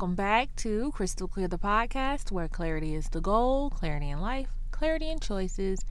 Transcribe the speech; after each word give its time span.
welcome 0.00 0.14
back 0.14 0.56
to 0.56 0.90
Crystal 0.92 1.28
Clear 1.28 1.46
the 1.46 1.58
podcast, 1.58 2.32
where 2.32 2.48
clarity 2.48 2.94
is 2.94 3.10
the 3.10 3.20
goal, 3.20 3.68
clarity 3.68 4.08
in 4.08 4.18
life, 4.18 4.48
clarity 4.70 5.10
in 5.10 5.20
choices, 5.20 5.84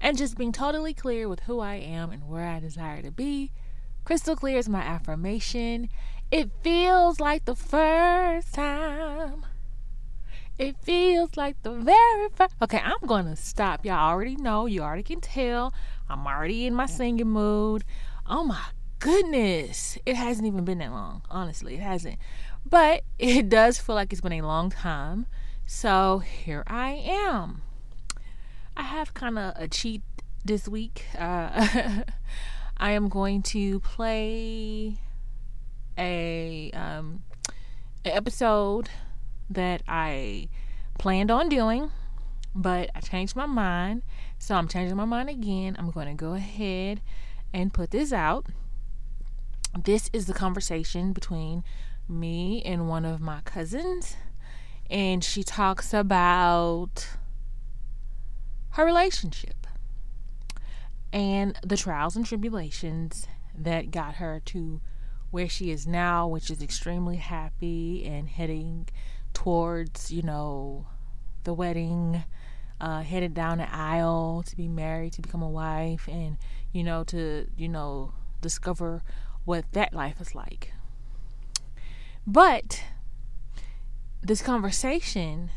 and 0.00 0.16
just 0.16 0.38
being 0.38 0.52
totally 0.52 0.94
clear 0.94 1.28
with 1.28 1.40
who 1.40 1.58
I 1.58 1.74
am 1.74 2.12
and 2.12 2.28
where 2.28 2.46
I 2.46 2.60
desire 2.60 3.02
to 3.02 3.10
be. 3.10 3.50
Crystal 4.04 4.36
clear 4.36 4.56
is 4.58 4.68
my 4.68 4.82
affirmation. 4.82 5.88
It 6.30 6.52
feels 6.62 7.18
like 7.18 7.44
the 7.44 7.56
first 7.56 8.54
time. 8.54 9.44
It 10.60 10.76
feels 10.80 11.36
like 11.36 11.60
the 11.64 11.72
very 11.72 12.28
first. 12.36 12.54
Okay, 12.62 12.78
I'm 12.78 13.04
gonna 13.04 13.34
stop. 13.34 13.84
Y'all 13.84 14.12
already 14.12 14.36
know. 14.36 14.66
You 14.66 14.82
already 14.82 15.02
can 15.02 15.20
tell. 15.20 15.74
I'm 16.08 16.24
already 16.24 16.66
in 16.66 16.74
my 16.74 16.86
singing 16.86 17.30
mood. 17.30 17.82
Oh 18.28 18.44
my 18.44 18.62
goodness. 19.00 19.98
It 20.06 20.14
hasn't 20.14 20.46
even 20.46 20.64
been 20.64 20.78
that 20.78 20.92
long. 20.92 21.22
Honestly, 21.28 21.74
it 21.74 21.80
hasn't. 21.80 22.20
But 22.68 23.04
it 23.18 23.48
does 23.48 23.78
feel 23.78 23.94
like 23.94 24.12
it's 24.12 24.20
been 24.20 24.32
a 24.32 24.42
long 24.42 24.70
time. 24.70 25.26
So 25.66 26.18
here 26.18 26.64
I 26.66 26.92
am. 26.92 27.62
I 28.76 28.82
have 28.82 29.14
kind 29.14 29.38
of 29.38 29.54
a 29.56 29.68
cheat 29.68 30.02
this 30.44 30.68
week. 30.68 31.06
Uh, 31.18 32.02
I 32.76 32.90
am 32.90 33.08
going 33.08 33.42
to 33.42 33.80
play 33.80 34.98
a 35.96 36.70
um, 36.72 37.22
episode 38.04 38.90
that 39.48 39.82
I 39.88 40.48
planned 40.98 41.30
on 41.30 41.48
doing, 41.48 41.90
but 42.54 42.90
I 42.94 43.00
changed 43.00 43.34
my 43.34 43.46
mind. 43.46 44.02
So 44.38 44.54
I'm 44.54 44.68
changing 44.68 44.96
my 44.96 45.04
mind 45.04 45.30
again. 45.30 45.74
I'm 45.78 45.90
going 45.90 46.08
to 46.08 46.14
go 46.14 46.34
ahead 46.34 47.00
and 47.52 47.72
put 47.72 47.90
this 47.90 48.12
out. 48.12 48.46
This 49.84 50.10
is 50.12 50.26
the 50.26 50.34
conversation 50.34 51.12
between 51.12 51.64
me 52.08 52.62
and 52.64 52.88
one 52.88 53.04
of 53.04 53.20
my 53.20 53.40
cousins, 53.42 54.16
and 54.88 55.22
she 55.24 55.42
talks 55.42 55.92
about 55.92 57.08
her 58.70 58.84
relationship 58.84 59.66
and 61.12 61.58
the 61.64 61.76
trials 61.76 62.14
and 62.14 62.26
tribulations 62.26 63.26
that 63.56 63.90
got 63.90 64.16
her 64.16 64.40
to 64.44 64.80
where 65.30 65.48
she 65.48 65.70
is 65.70 65.86
now, 65.86 66.28
which 66.28 66.50
is 66.50 66.62
extremely 66.62 67.16
happy 67.16 68.04
and 68.04 68.28
heading 68.28 68.88
towards, 69.32 70.12
you 70.12 70.22
know, 70.22 70.86
the 71.44 71.54
wedding, 71.54 72.24
uh, 72.80 73.00
headed 73.00 73.34
down 73.34 73.58
the 73.58 73.74
aisle 73.74 74.42
to 74.46 74.56
be 74.56 74.68
married, 74.68 75.12
to 75.14 75.22
become 75.22 75.42
a 75.42 75.48
wife, 75.48 76.06
and, 76.08 76.36
you 76.72 76.84
know, 76.84 77.02
to, 77.04 77.46
you 77.56 77.68
know, 77.68 78.12
discover 78.40 79.02
what 79.44 79.64
that 79.72 79.92
life 79.92 80.20
is 80.20 80.34
like. 80.34 80.72
But 82.26 82.82
this 84.20 84.42
conversation 84.42 85.50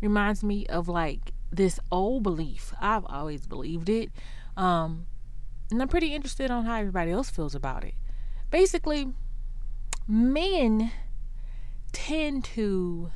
reminds 0.00 0.42
me 0.42 0.66
of 0.66 0.88
like 0.88 1.32
this 1.52 1.78
old 1.92 2.22
belief. 2.22 2.72
I've 2.80 3.06
always 3.06 3.46
believed 3.46 3.88
it. 3.88 4.10
Um, 4.56 5.06
and 5.70 5.80
I'm 5.80 5.88
pretty 5.88 6.12
interested 6.12 6.50
on 6.50 6.64
how 6.64 6.76
everybody 6.76 7.12
else 7.12 7.30
feels 7.30 7.54
about 7.54 7.84
it. 7.84 7.94
Basically, 8.50 9.12
men 10.08 10.90
tend 11.92 12.44
to 12.44 13.12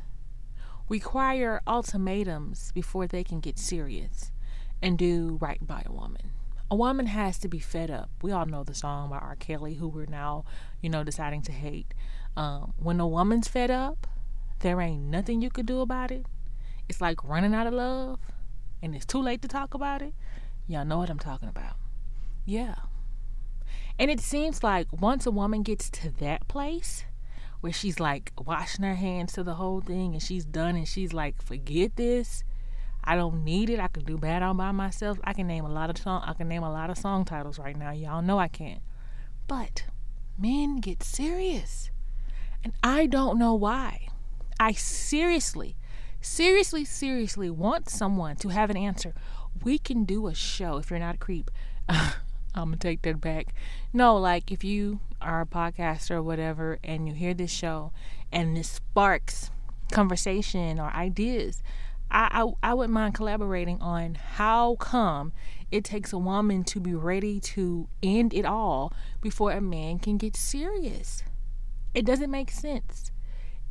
require 0.88 1.60
ultimatums 1.66 2.70
before 2.72 3.06
they 3.06 3.24
can 3.24 3.40
get 3.40 3.58
serious 3.58 4.30
and 4.80 4.98
do 4.98 5.38
right 5.40 5.64
by 5.66 5.82
a 5.84 5.92
woman. 5.92 6.30
A 6.74 6.76
woman 6.76 7.06
has 7.06 7.38
to 7.38 7.46
be 7.46 7.60
fed 7.60 7.88
up. 7.88 8.10
We 8.20 8.32
all 8.32 8.46
know 8.46 8.64
the 8.64 8.74
song 8.74 9.10
by 9.10 9.18
R. 9.18 9.36
Kelly, 9.36 9.74
who 9.74 9.86
we're 9.86 10.06
now, 10.06 10.44
you 10.80 10.90
know, 10.90 11.04
deciding 11.04 11.42
to 11.42 11.52
hate. 11.52 11.94
Um, 12.36 12.74
when 12.76 12.98
a 12.98 13.06
woman's 13.06 13.46
fed 13.46 13.70
up, 13.70 14.08
there 14.58 14.80
ain't 14.80 15.02
nothing 15.02 15.40
you 15.40 15.50
could 15.50 15.66
do 15.66 15.82
about 15.82 16.10
it. 16.10 16.26
It's 16.88 17.00
like 17.00 17.22
running 17.22 17.54
out 17.54 17.68
of 17.68 17.74
love, 17.74 18.18
and 18.82 18.92
it's 18.92 19.06
too 19.06 19.22
late 19.22 19.40
to 19.42 19.46
talk 19.46 19.72
about 19.72 20.02
it. 20.02 20.14
Y'all 20.66 20.84
know 20.84 20.98
what 20.98 21.10
I'm 21.10 21.18
talking 21.20 21.48
about. 21.48 21.76
Yeah. 22.44 22.74
And 23.96 24.10
it 24.10 24.18
seems 24.18 24.64
like 24.64 24.88
once 25.00 25.26
a 25.26 25.30
woman 25.30 25.62
gets 25.62 25.88
to 25.90 26.10
that 26.18 26.48
place 26.48 27.04
where 27.60 27.72
she's 27.72 28.00
like 28.00 28.32
washing 28.44 28.84
her 28.84 28.96
hands 28.96 29.34
to 29.34 29.44
the 29.44 29.54
whole 29.54 29.80
thing 29.80 30.14
and 30.14 30.20
she's 30.20 30.44
done 30.44 30.74
and 30.74 30.88
she's 30.88 31.12
like, 31.12 31.40
forget 31.40 31.94
this. 31.94 32.42
I 33.04 33.16
don't 33.16 33.44
need 33.44 33.70
it. 33.70 33.78
I 33.78 33.88
can 33.88 34.04
do 34.04 34.16
bad 34.16 34.42
all 34.42 34.54
by 34.54 34.72
myself. 34.72 35.18
I 35.24 35.34
can 35.34 35.46
name 35.46 35.64
a 35.64 35.72
lot 35.72 35.90
of 35.90 35.98
song 35.98 36.22
I 36.26 36.32
can 36.32 36.48
name 36.48 36.62
a 36.62 36.72
lot 36.72 36.90
of 36.90 36.98
song 36.98 37.24
titles 37.24 37.58
right 37.58 37.76
now. 37.76 37.92
Y'all 37.92 38.22
know 38.22 38.38
I 38.38 38.48
can't. 38.48 38.80
But 39.46 39.84
men 40.38 40.76
get 40.76 41.02
serious. 41.02 41.90
And 42.62 42.72
I 42.82 43.06
don't 43.06 43.38
know 43.38 43.54
why. 43.54 44.08
I 44.58 44.72
seriously, 44.72 45.76
seriously, 46.20 46.84
seriously 46.84 47.50
want 47.50 47.90
someone 47.90 48.36
to 48.36 48.48
have 48.48 48.70
an 48.70 48.76
answer. 48.76 49.14
We 49.62 49.78
can 49.78 50.04
do 50.04 50.26
a 50.26 50.34
show 50.34 50.78
if 50.78 50.90
you're 50.90 50.98
not 50.98 51.16
a 51.16 51.18
creep. 51.18 51.50
I'm 51.88 52.14
gonna 52.54 52.76
take 52.76 53.02
that 53.02 53.20
back. 53.20 53.54
No, 53.92 54.16
like 54.16 54.50
if 54.50 54.64
you 54.64 55.00
are 55.20 55.42
a 55.42 55.46
podcaster 55.46 56.12
or 56.12 56.22
whatever 56.22 56.78
and 56.84 57.08
you 57.08 57.14
hear 57.14 57.34
this 57.34 57.50
show 57.50 57.92
and 58.32 58.56
this 58.56 58.70
sparks 58.70 59.50
conversation 59.92 60.78
or 60.78 60.90
ideas, 60.90 61.62
I, 62.14 62.28
I, 62.30 62.70
I 62.70 62.74
wouldn't 62.74 62.94
mind 62.94 63.14
collaborating 63.14 63.80
on 63.80 64.14
how 64.14 64.76
come 64.76 65.32
it 65.72 65.82
takes 65.82 66.12
a 66.12 66.18
woman 66.18 66.62
to 66.64 66.78
be 66.78 66.94
ready 66.94 67.40
to 67.40 67.88
end 68.04 68.32
it 68.32 68.44
all 68.44 68.92
before 69.20 69.50
a 69.50 69.60
man 69.60 69.98
can 69.98 70.16
get 70.16 70.36
serious. 70.36 71.24
It 71.92 72.06
doesn't 72.06 72.30
make 72.30 72.52
sense. 72.52 73.10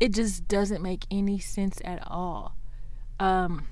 It 0.01 0.13
just 0.13 0.49
doesn't 0.49 0.81
make 0.81 1.05
any 1.09 1.39
sense 1.39 1.79
at 1.85 2.05
all. 2.05 2.57
Um, 3.17 3.67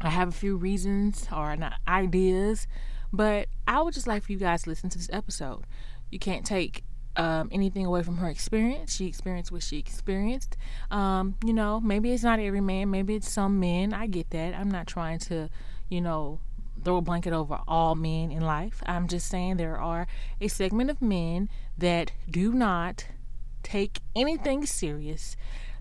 I 0.00 0.10
have 0.10 0.28
a 0.28 0.32
few 0.32 0.56
reasons 0.56 1.28
or 1.32 1.56
ideas, 1.86 2.66
but 3.12 3.46
I 3.68 3.80
would 3.82 3.94
just 3.94 4.08
like 4.08 4.24
for 4.24 4.32
you 4.32 4.38
guys 4.38 4.64
to 4.64 4.70
listen 4.70 4.90
to 4.90 4.98
this 4.98 5.10
episode. 5.12 5.62
You 6.10 6.18
can't 6.18 6.44
take 6.44 6.82
um, 7.16 7.48
anything 7.52 7.86
away 7.86 8.02
from 8.02 8.18
her 8.18 8.28
experience. 8.28 8.94
She 8.94 9.06
experienced 9.06 9.52
what 9.52 9.62
she 9.62 9.78
experienced. 9.78 10.56
Um, 10.90 11.36
you 11.44 11.52
know, 11.52 11.80
maybe 11.80 12.12
it's 12.12 12.22
not 12.22 12.40
every 12.40 12.60
man, 12.60 12.90
maybe 12.90 13.14
it's 13.14 13.30
some 13.30 13.60
men. 13.60 13.92
I 13.92 14.06
get 14.06 14.30
that. 14.30 14.54
I'm 14.54 14.70
not 14.70 14.86
trying 14.86 15.18
to, 15.20 15.48
you 15.88 16.00
know, 16.00 16.40
throw 16.84 16.96
a 16.96 17.02
blanket 17.02 17.32
over 17.32 17.60
all 17.68 17.94
men 17.94 18.30
in 18.30 18.40
life. 18.42 18.82
I'm 18.86 19.06
just 19.06 19.28
saying 19.28 19.56
there 19.56 19.78
are 19.78 20.06
a 20.40 20.48
segment 20.48 20.90
of 20.90 21.00
men 21.00 21.48
that 21.78 22.12
do 22.30 22.52
not 22.52 23.06
take 23.62 24.00
anything 24.16 24.66
serious. 24.66 25.36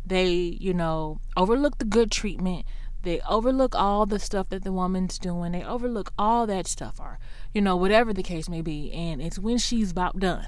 They, 0.05 0.31
you 0.31 0.73
know, 0.73 1.19
overlook 1.35 1.77
the 1.77 1.85
good 1.85 2.11
treatment. 2.11 2.65
They 3.03 3.19
overlook 3.21 3.73
all 3.73 4.05
the 4.05 4.19
stuff 4.19 4.49
that 4.49 4.63
the 4.63 4.71
woman's 4.71 5.17
doing. 5.17 5.53
They 5.53 5.63
overlook 5.63 6.13
all 6.19 6.45
that 6.45 6.67
stuff, 6.67 6.99
or, 6.99 7.17
you 7.51 7.61
know, 7.61 7.75
whatever 7.75 8.13
the 8.13 8.21
case 8.21 8.47
may 8.47 8.61
be. 8.61 8.91
And 8.91 9.21
it's 9.21 9.39
when 9.39 9.57
she's 9.57 9.89
about 9.89 10.19
done, 10.19 10.45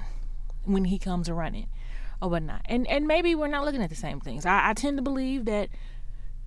when 0.64 0.86
he 0.86 0.98
comes 0.98 1.30
running 1.30 1.68
or 2.20 2.30
whatnot. 2.30 2.62
And 2.66 2.86
and 2.88 3.06
maybe 3.06 3.34
we're 3.34 3.48
not 3.48 3.64
looking 3.64 3.82
at 3.82 3.90
the 3.90 3.96
same 3.96 4.20
things. 4.20 4.46
I, 4.46 4.70
I 4.70 4.74
tend 4.74 4.98
to 4.98 5.02
believe 5.02 5.44
that 5.44 5.68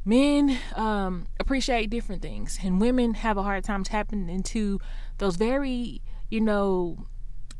men 0.06 0.58
um, 0.76 1.28
appreciate 1.40 1.90
different 1.90 2.22
things, 2.22 2.60
and 2.64 2.80
women 2.80 3.16
have 3.16 3.38
a 3.38 3.44
hard 3.44 3.64
time 3.64 3.84
tapping 3.84 4.30
into 4.30 4.80
those 5.18 5.36
very, 5.36 6.02
you 6.30 6.42
know, 6.42 7.06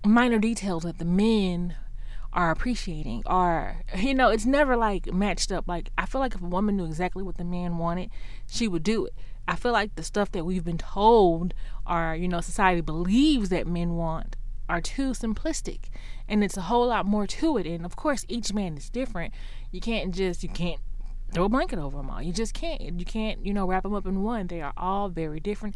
minor 0.06 0.40
details 0.40 0.84
that 0.84 0.98
the 0.98 1.06
men 1.06 1.76
are 2.34 2.52
appreciating 2.52 3.24
or 3.26 3.78
you 3.98 4.14
know 4.14 4.30
it's 4.30 4.46
never 4.46 4.76
like 4.78 5.12
matched 5.12 5.52
up 5.52 5.68
like 5.68 5.90
i 5.98 6.06
feel 6.06 6.20
like 6.22 6.36
if 6.36 6.42
a 6.42 6.46
woman 6.46 6.78
knew 6.78 6.86
exactly 6.86 7.24
what 7.24 7.38
the 7.38 7.44
man 7.44 7.78
wanted 7.78 8.10
she 8.46 8.68
would 8.68 8.84
do 8.84 9.06
it 9.06 9.14
i 9.48 9.56
feel 9.56 9.72
like 9.72 9.96
the 9.96 10.04
stuff 10.04 10.32
that 10.32 10.46
we've 10.46 10.64
been 10.64 10.78
told 10.78 11.54
or 11.90 12.16
you 12.16 12.28
know 12.28 12.42
society 12.42 12.82
believes 12.82 13.50
that 13.50 13.66
men 13.66 13.96
want 13.96 14.36
are 14.70 14.82
too 14.82 15.12
simplistic 15.12 15.86
and 16.28 16.44
it's 16.44 16.58
a 16.58 16.62
whole 16.62 16.88
lot 16.88 17.06
more 17.06 17.26
to 17.26 17.58
it 17.58 17.66
and 17.66 17.86
of 17.86 17.96
course 17.96 18.26
each 18.28 18.54
man 18.54 18.78
is 18.78 18.90
different. 18.90 19.34
You 19.72 19.82
can't 19.82 20.14
just 20.14 20.44
you 20.44 20.50
can't 20.50 20.82
throw 21.32 21.46
a 21.46 21.50
blanket 21.50 21.80
over 21.80 21.98
them 21.98 22.10
all. 22.10 22.22
You 22.22 22.34
just 22.34 22.54
can't. 22.54 22.82
You 22.82 23.06
can't 23.06 23.46
you 23.46 23.54
know 23.54 23.66
wrap 23.66 23.84
them 23.84 23.94
up 23.94 24.06
in 24.06 24.24
one. 24.24 24.48
They 24.48 24.62
are 24.62 24.74
all 24.78 25.10
very 25.10 25.40
different. 25.40 25.76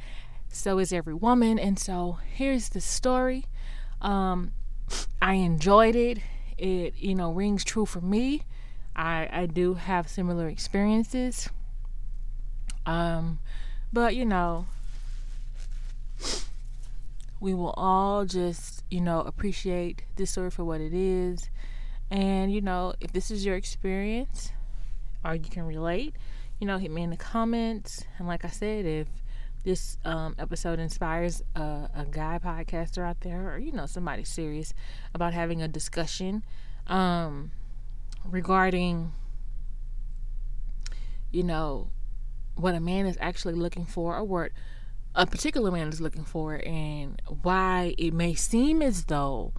So 0.50 0.80
is 0.80 0.92
every 0.92 1.14
woman. 1.14 1.58
And 1.58 1.80
so 1.80 2.20
here's 2.34 2.70
the 2.70 2.82
story. 2.82 3.46
Um 4.02 4.54
i 5.22 5.36
enjoyed 5.36 5.96
it. 5.96 6.20
It 6.58 6.96
you 6.98 7.16
know 7.16 7.32
rings 7.32 7.64
true 7.64 7.86
for 7.86 8.02
me. 8.02 8.44
I 8.96 9.30
I 9.32 9.46
do 9.46 9.76
have 9.76 10.10
similar 10.10 10.48
experiences. 10.48 11.50
Um, 12.86 13.40
but 13.94 14.16
you 14.16 14.26
know, 14.26 14.66
we 17.42 17.54
will 17.54 17.74
all 17.76 18.24
just 18.24 18.84
you 18.90 19.02
know 19.02 19.20
appreciate 19.20 20.04
this 20.16 20.32
story 20.32 20.50
for 20.50 20.64
what 20.64 20.80
it 20.80 20.94
is, 20.94 21.50
and 22.10 22.54
you 22.54 22.62
know 22.62 22.94
if 23.02 23.12
this 23.12 23.30
is 23.30 23.46
your 23.46 23.58
experience, 23.58 24.54
or 25.26 25.36
you 25.36 25.50
can 25.50 25.64
relate, 25.64 26.16
you 26.60 26.68
know 26.68 26.78
hit 26.78 26.92
me 26.92 27.04
in 27.04 27.10
the 27.10 27.18
comments. 27.18 28.06
And 28.18 28.28
like 28.28 28.46
I 28.46 28.50
said, 28.50 28.86
if 28.86 29.08
this 29.66 29.98
um, 30.06 30.36
episode 30.40 30.80
inspires 30.80 31.44
a, 31.56 31.90
a, 31.94 32.08
guy 32.10 32.40
podcaster 32.44 33.04
out 33.04 33.22
there 33.22 33.54
or 33.54 33.60
you 33.60 33.74
know 33.74 33.86
somebody 33.86 34.24
serious 34.24 34.74
about 35.14 35.34
having 35.34 35.62
a 35.62 35.68
discussion 35.68 36.44
um, 36.88 37.52
regarding 38.26 39.12
you 41.32 41.44
know, 41.44 41.90
what 42.56 42.76
a 42.76 42.80
man 42.80 43.06
is 43.06 43.18
actually 43.20 43.54
looking 43.54 43.86
for 43.86 44.16
or 44.16 44.24
what 44.24 44.52
a 45.16 45.26
particular 45.26 45.72
man 45.72 45.90
is 45.90 46.02
looking 46.02 46.24
for 46.24 46.56
and 46.66 47.22
why 47.44 47.94
it 47.98 48.14
may 48.14 48.34
seem 48.34 48.82
as 48.82 49.06
though 49.06 49.54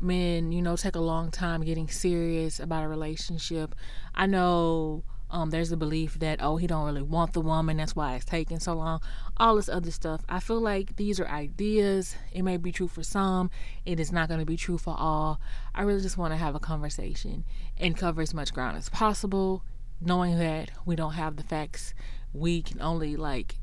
men, 0.00 0.52
you 0.52 0.62
know, 0.62 0.76
take 0.76 0.94
a 0.94 1.00
long 1.00 1.30
time 1.30 1.62
getting 1.62 1.88
serious 1.88 2.60
about 2.60 2.84
a 2.84 2.88
relationship. 2.88 3.74
I 4.14 4.26
know 4.26 5.04
um, 5.30 5.50
there's 5.50 5.70
a 5.70 5.76
belief 5.76 6.18
that 6.18 6.42
oh 6.42 6.56
he 6.56 6.66
don't 6.66 6.84
really 6.84 7.02
want 7.02 7.34
the 7.34 7.40
woman 7.40 7.76
that's 7.76 7.94
why 7.94 8.16
it's 8.16 8.24
taking 8.24 8.58
so 8.58 8.74
long 8.74 9.00
all 9.36 9.56
this 9.56 9.68
other 9.68 9.90
stuff. 9.90 10.22
I 10.28 10.40
feel 10.40 10.60
like 10.60 10.96
these 10.96 11.20
are 11.20 11.28
ideas. 11.28 12.16
It 12.32 12.42
may 12.42 12.56
be 12.56 12.72
true 12.72 12.88
for 12.88 13.02
some. 13.02 13.50
It 13.86 14.00
is 14.00 14.12
not 14.12 14.28
going 14.28 14.40
to 14.40 14.46
be 14.46 14.56
true 14.56 14.78
for 14.78 14.94
all. 14.98 15.40
I 15.74 15.82
really 15.82 16.02
just 16.02 16.18
want 16.18 16.32
to 16.32 16.36
have 16.36 16.54
a 16.54 16.60
conversation 16.60 17.44
and 17.78 17.96
cover 17.96 18.20
as 18.20 18.34
much 18.34 18.52
ground 18.52 18.76
as 18.76 18.88
possible 18.88 19.62
knowing 20.00 20.38
that 20.38 20.70
we 20.84 20.96
don't 20.96 21.12
have 21.12 21.36
the 21.36 21.42
facts. 21.42 21.94
We 22.32 22.62
can 22.62 22.80
only 22.80 23.16
like 23.16 23.56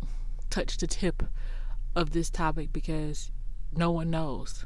touch 0.50 0.78
the 0.78 0.88
tip 0.88 1.24
of 1.96 2.12
this 2.12 2.30
topic 2.30 2.72
because 2.72 3.32
no 3.76 3.92
one 3.92 4.10
knows 4.10 4.66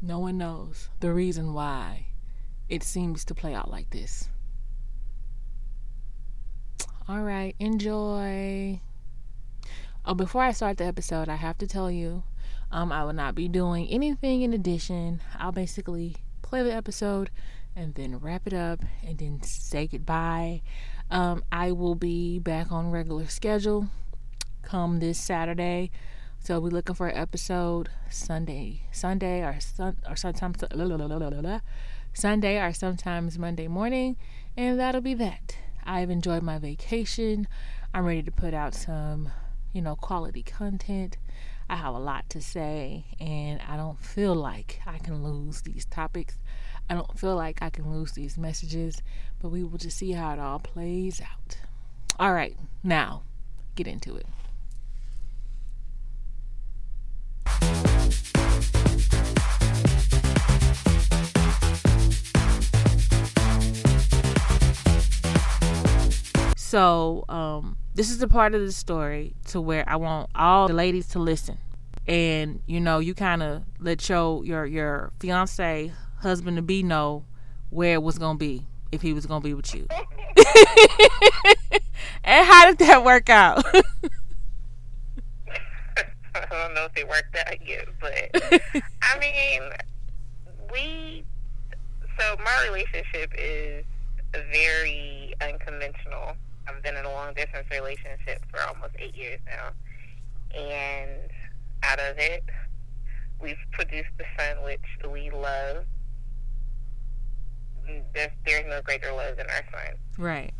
no 0.00 0.18
one 0.18 0.38
knows 0.38 0.88
the 1.00 1.12
reason 1.12 1.52
why 1.52 2.06
it 2.68 2.82
seems 2.82 3.24
to 3.24 3.34
play 3.34 3.54
out 3.54 3.70
like 3.70 3.90
this 3.90 4.28
all 7.08 7.22
right, 7.22 7.56
enjoy. 7.58 8.80
Oh, 10.04 10.14
before 10.14 10.42
I 10.42 10.52
start 10.52 10.78
the 10.78 10.84
episode, 10.84 11.28
I 11.28 11.34
have 11.34 11.58
to 11.58 11.66
tell 11.66 11.90
you, 11.90 12.22
um, 12.70 12.92
I 12.92 13.04
will 13.04 13.12
not 13.12 13.34
be 13.34 13.48
doing 13.48 13.88
anything 13.88 14.42
in 14.42 14.52
addition. 14.52 15.20
I'll 15.36 15.50
basically 15.50 16.16
play 16.42 16.62
the 16.62 16.72
episode 16.72 17.30
and 17.74 17.96
then 17.96 18.18
wrap 18.18 18.46
it 18.46 18.54
up 18.54 18.84
and 19.04 19.18
then 19.18 19.42
say 19.42 19.88
goodbye. 19.88 20.62
Um, 21.10 21.42
I 21.50 21.72
will 21.72 21.96
be 21.96 22.38
back 22.38 22.70
on 22.70 22.92
regular 22.92 23.26
schedule 23.26 23.88
come 24.62 25.00
this 25.00 25.18
Saturday. 25.18 25.90
So 26.38 26.58
we're 26.58 26.70
looking 26.70 26.94
for 26.94 27.08
an 27.08 27.16
episode 27.16 27.88
Sunday, 28.10 28.82
Sunday 28.90 29.42
or 29.42 29.60
sun, 29.60 29.98
or 30.08 30.16
sometimes 30.16 30.64
Sunday 32.14 32.60
or 32.60 32.72
sometimes 32.72 33.38
Monday 33.38 33.68
morning, 33.68 34.16
and 34.56 34.78
that'll 34.78 35.00
be 35.00 35.14
that. 35.14 35.56
I've 35.84 36.10
enjoyed 36.10 36.42
my 36.42 36.58
vacation. 36.58 37.46
I'm 37.94 38.04
ready 38.04 38.22
to 38.22 38.30
put 38.30 38.54
out 38.54 38.74
some, 38.74 39.30
you 39.72 39.82
know, 39.82 39.96
quality 39.96 40.42
content. 40.42 41.16
I 41.68 41.76
have 41.76 41.94
a 41.94 41.98
lot 41.98 42.28
to 42.30 42.40
say, 42.40 43.04
and 43.20 43.60
I 43.68 43.76
don't 43.76 43.98
feel 43.98 44.34
like 44.34 44.80
I 44.86 44.98
can 44.98 45.22
lose 45.22 45.62
these 45.62 45.84
topics. 45.84 46.38
I 46.90 46.94
don't 46.94 47.18
feel 47.18 47.36
like 47.36 47.62
I 47.62 47.70
can 47.70 47.90
lose 47.92 48.12
these 48.12 48.36
messages, 48.36 49.00
but 49.40 49.50
we 49.50 49.64
will 49.64 49.78
just 49.78 49.96
see 49.96 50.12
how 50.12 50.32
it 50.32 50.38
all 50.38 50.58
plays 50.58 51.20
out. 51.20 51.58
All 52.18 52.34
right, 52.34 52.56
now 52.82 53.22
get 53.74 53.86
into 53.86 54.16
it. 54.16 54.26
So, 66.72 67.26
um, 67.28 67.76
this 67.94 68.10
is 68.10 68.16
the 68.16 68.26
part 68.26 68.54
of 68.54 68.62
the 68.62 68.72
story 68.72 69.34
to 69.48 69.60
where 69.60 69.86
I 69.86 69.96
want 69.96 70.30
all 70.34 70.68
the 70.68 70.72
ladies 70.72 71.06
to 71.08 71.18
listen. 71.18 71.58
And, 72.06 72.62
you 72.66 72.80
know, 72.80 72.98
you 72.98 73.14
kind 73.14 73.42
of 73.42 73.64
let 73.78 74.08
your, 74.08 74.42
your, 74.42 74.64
your 74.64 75.12
fiance, 75.20 75.92
husband 76.20 76.56
to 76.56 76.62
be 76.62 76.82
know 76.82 77.26
where 77.68 77.92
it 77.92 78.02
was 78.02 78.16
going 78.16 78.36
to 78.36 78.38
be 78.38 78.64
if 78.90 79.02
he 79.02 79.12
was 79.12 79.26
going 79.26 79.42
to 79.42 79.44
be 79.44 79.52
with 79.52 79.74
you. 79.74 79.86
and 82.24 82.46
how 82.46 82.64
did 82.64 82.78
that 82.78 83.04
work 83.04 83.28
out? 83.28 83.62
I 86.34 86.46
don't 86.48 86.72
know 86.72 86.86
if 86.86 86.96
it 86.96 87.06
worked 87.06 87.36
out 87.36 87.68
yet, 87.68 87.86
but 88.00 88.30
I 89.02 89.18
mean, 89.18 89.60
we. 90.72 91.22
So 92.18 92.36
my 92.42 92.66
relationship 92.70 93.30
is 93.36 93.84
very 94.50 95.34
unconventional. 95.42 96.34
I've 96.66 96.82
been 96.82 96.96
in 96.96 97.04
a 97.04 97.10
long 97.10 97.34
distance 97.34 97.66
relationship 97.70 98.44
for 98.50 98.60
almost 98.62 98.94
eight 98.98 99.16
years 99.16 99.40
now. 99.46 99.70
And 100.56 101.30
out 101.82 101.98
of 101.98 102.18
it, 102.18 102.44
we've 103.40 103.56
produced 103.72 104.10
the 104.18 104.24
son 104.38 104.62
which 104.62 104.80
we 105.10 105.30
love. 105.30 105.84
There's, 108.14 108.30
there's 108.46 108.66
no 108.68 108.80
greater 108.82 109.12
love 109.12 109.36
than 109.36 109.46
our 109.46 109.64
son. 109.72 109.96
Right. 110.18 110.52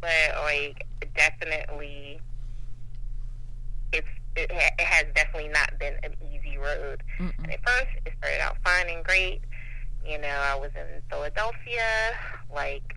But, 0.00 0.42
like, 0.42 0.86
definitely, 1.16 2.20
it's 3.92 4.06
it, 4.36 4.52
ha- 4.52 4.74
it 4.78 4.84
has 4.84 5.06
definitely 5.14 5.48
not 5.48 5.76
been 5.80 5.94
an 6.04 6.14
easy 6.32 6.56
road. 6.56 7.02
Mm-mm. 7.18 7.32
And 7.38 7.52
at 7.52 7.58
first, 7.66 7.88
it 8.06 8.12
started 8.18 8.40
out 8.40 8.56
fine 8.62 8.88
and 8.88 9.04
great. 9.04 9.40
You 10.06 10.18
know, 10.18 10.28
I 10.28 10.54
was 10.54 10.70
in 10.76 11.02
Philadelphia, 11.10 12.16
like, 12.54 12.94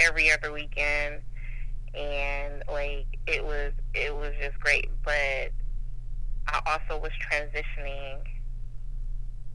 every 0.00 0.30
other 0.30 0.52
weekend 0.52 1.22
and 1.96 2.62
like 2.70 3.06
it 3.26 3.44
was 3.44 3.72
it 3.94 4.14
was 4.14 4.32
just 4.40 4.58
great 4.60 4.88
but 5.04 5.50
i 6.48 6.60
also 6.66 7.00
was 7.00 7.12
transitioning 7.30 8.18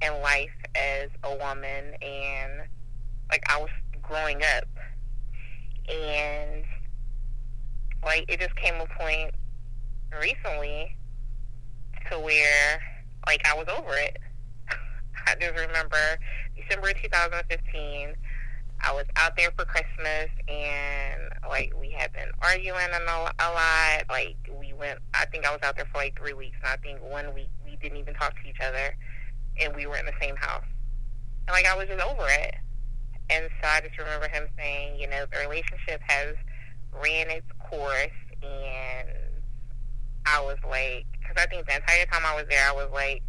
in 0.02 0.22
life 0.22 0.50
as 0.76 1.10
a 1.24 1.32
woman 1.32 1.94
and 2.02 2.62
like 3.30 3.44
i 3.50 3.60
was 3.60 3.70
growing 4.10 4.42
up. 4.58 4.68
And 5.88 6.66
like 8.04 8.26
it 8.28 8.40
just 8.40 8.56
came 8.56 8.76
a 8.76 8.86
point 9.00 9.34
recently 10.20 10.96
to 12.10 12.20
where 12.20 12.82
like 13.28 13.42
i 13.46 13.56
was 13.56 13.68
over 13.68 13.94
it. 13.96 14.18
I 15.28 15.36
just 15.40 15.56
remember 15.56 16.18
december 16.56 16.94
2015 16.94 18.16
I 18.82 18.94
was 18.94 19.06
out 19.16 19.36
there 19.36 19.52
for 19.58 19.66
Christmas 19.66 20.30
and 20.48 21.22
like 21.50 21.74
we 21.80 21.92
had 21.92 22.14
been 22.14 22.30
arguing 22.42 22.78
a, 22.94 22.98
a 22.98 23.50
lot. 23.52 24.04
Like 24.10 24.38
we 24.60 24.74
went, 24.74 25.00
I 25.14 25.26
think 25.26 25.46
I 25.46 25.52
was 25.52 25.62
out 25.64 25.76
there 25.76 25.86
for 25.92 25.98
like 25.98 26.18
three 26.18 26.34
weeks, 26.34 26.58
and 26.62 26.70
I 26.70 26.78
think 26.78 27.00
one 27.04 27.34
week 27.34 27.50
we 27.66 27.76
didn't 27.78 27.98
even 27.98 28.14
talk 28.14 28.34
to 28.42 28.50
each 28.50 28.60
other, 28.62 28.96
and 29.62 29.76
we 29.76 29.86
were 29.86 29.98
in 29.98 30.06
the 30.06 30.14
same 30.22 30.36
house. 30.36 30.64
And 31.48 31.54
like 31.54 31.66
I 31.66 31.76
was 31.76 31.88
just 31.88 32.04
over 32.04 32.28
it. 32.28 32.56
And 33.32 33.48
so 33.62 33.68
I 33.68 33.82
just 33.82 33.98
remember 33.98 34.28
him 34.28 34.48
saying, 34.58 35.00
you 35.00 35.08
know, 35.08 35.26
the 35.32 35.40
relationship 35.40 36.02
has 36.08 36.36
ran 36.94 37.30
its 37.30 37.46
course, 37.60 38.18
and 38.42 39.10
I 40.26 40.42
was 40.42 40.58
like, 40.68 41.06
because 41.20 41.36
I 41.38 41.46
think 41.48 41.68
the 41.68 41.76
entire 41.76 42.06
time 42.06 42.24
I 42.26 42.36
was 42.36 42.46
there, 42.50 42.68
I 42.68 42.74
was 42.74 42.90
like, 42.94 43.22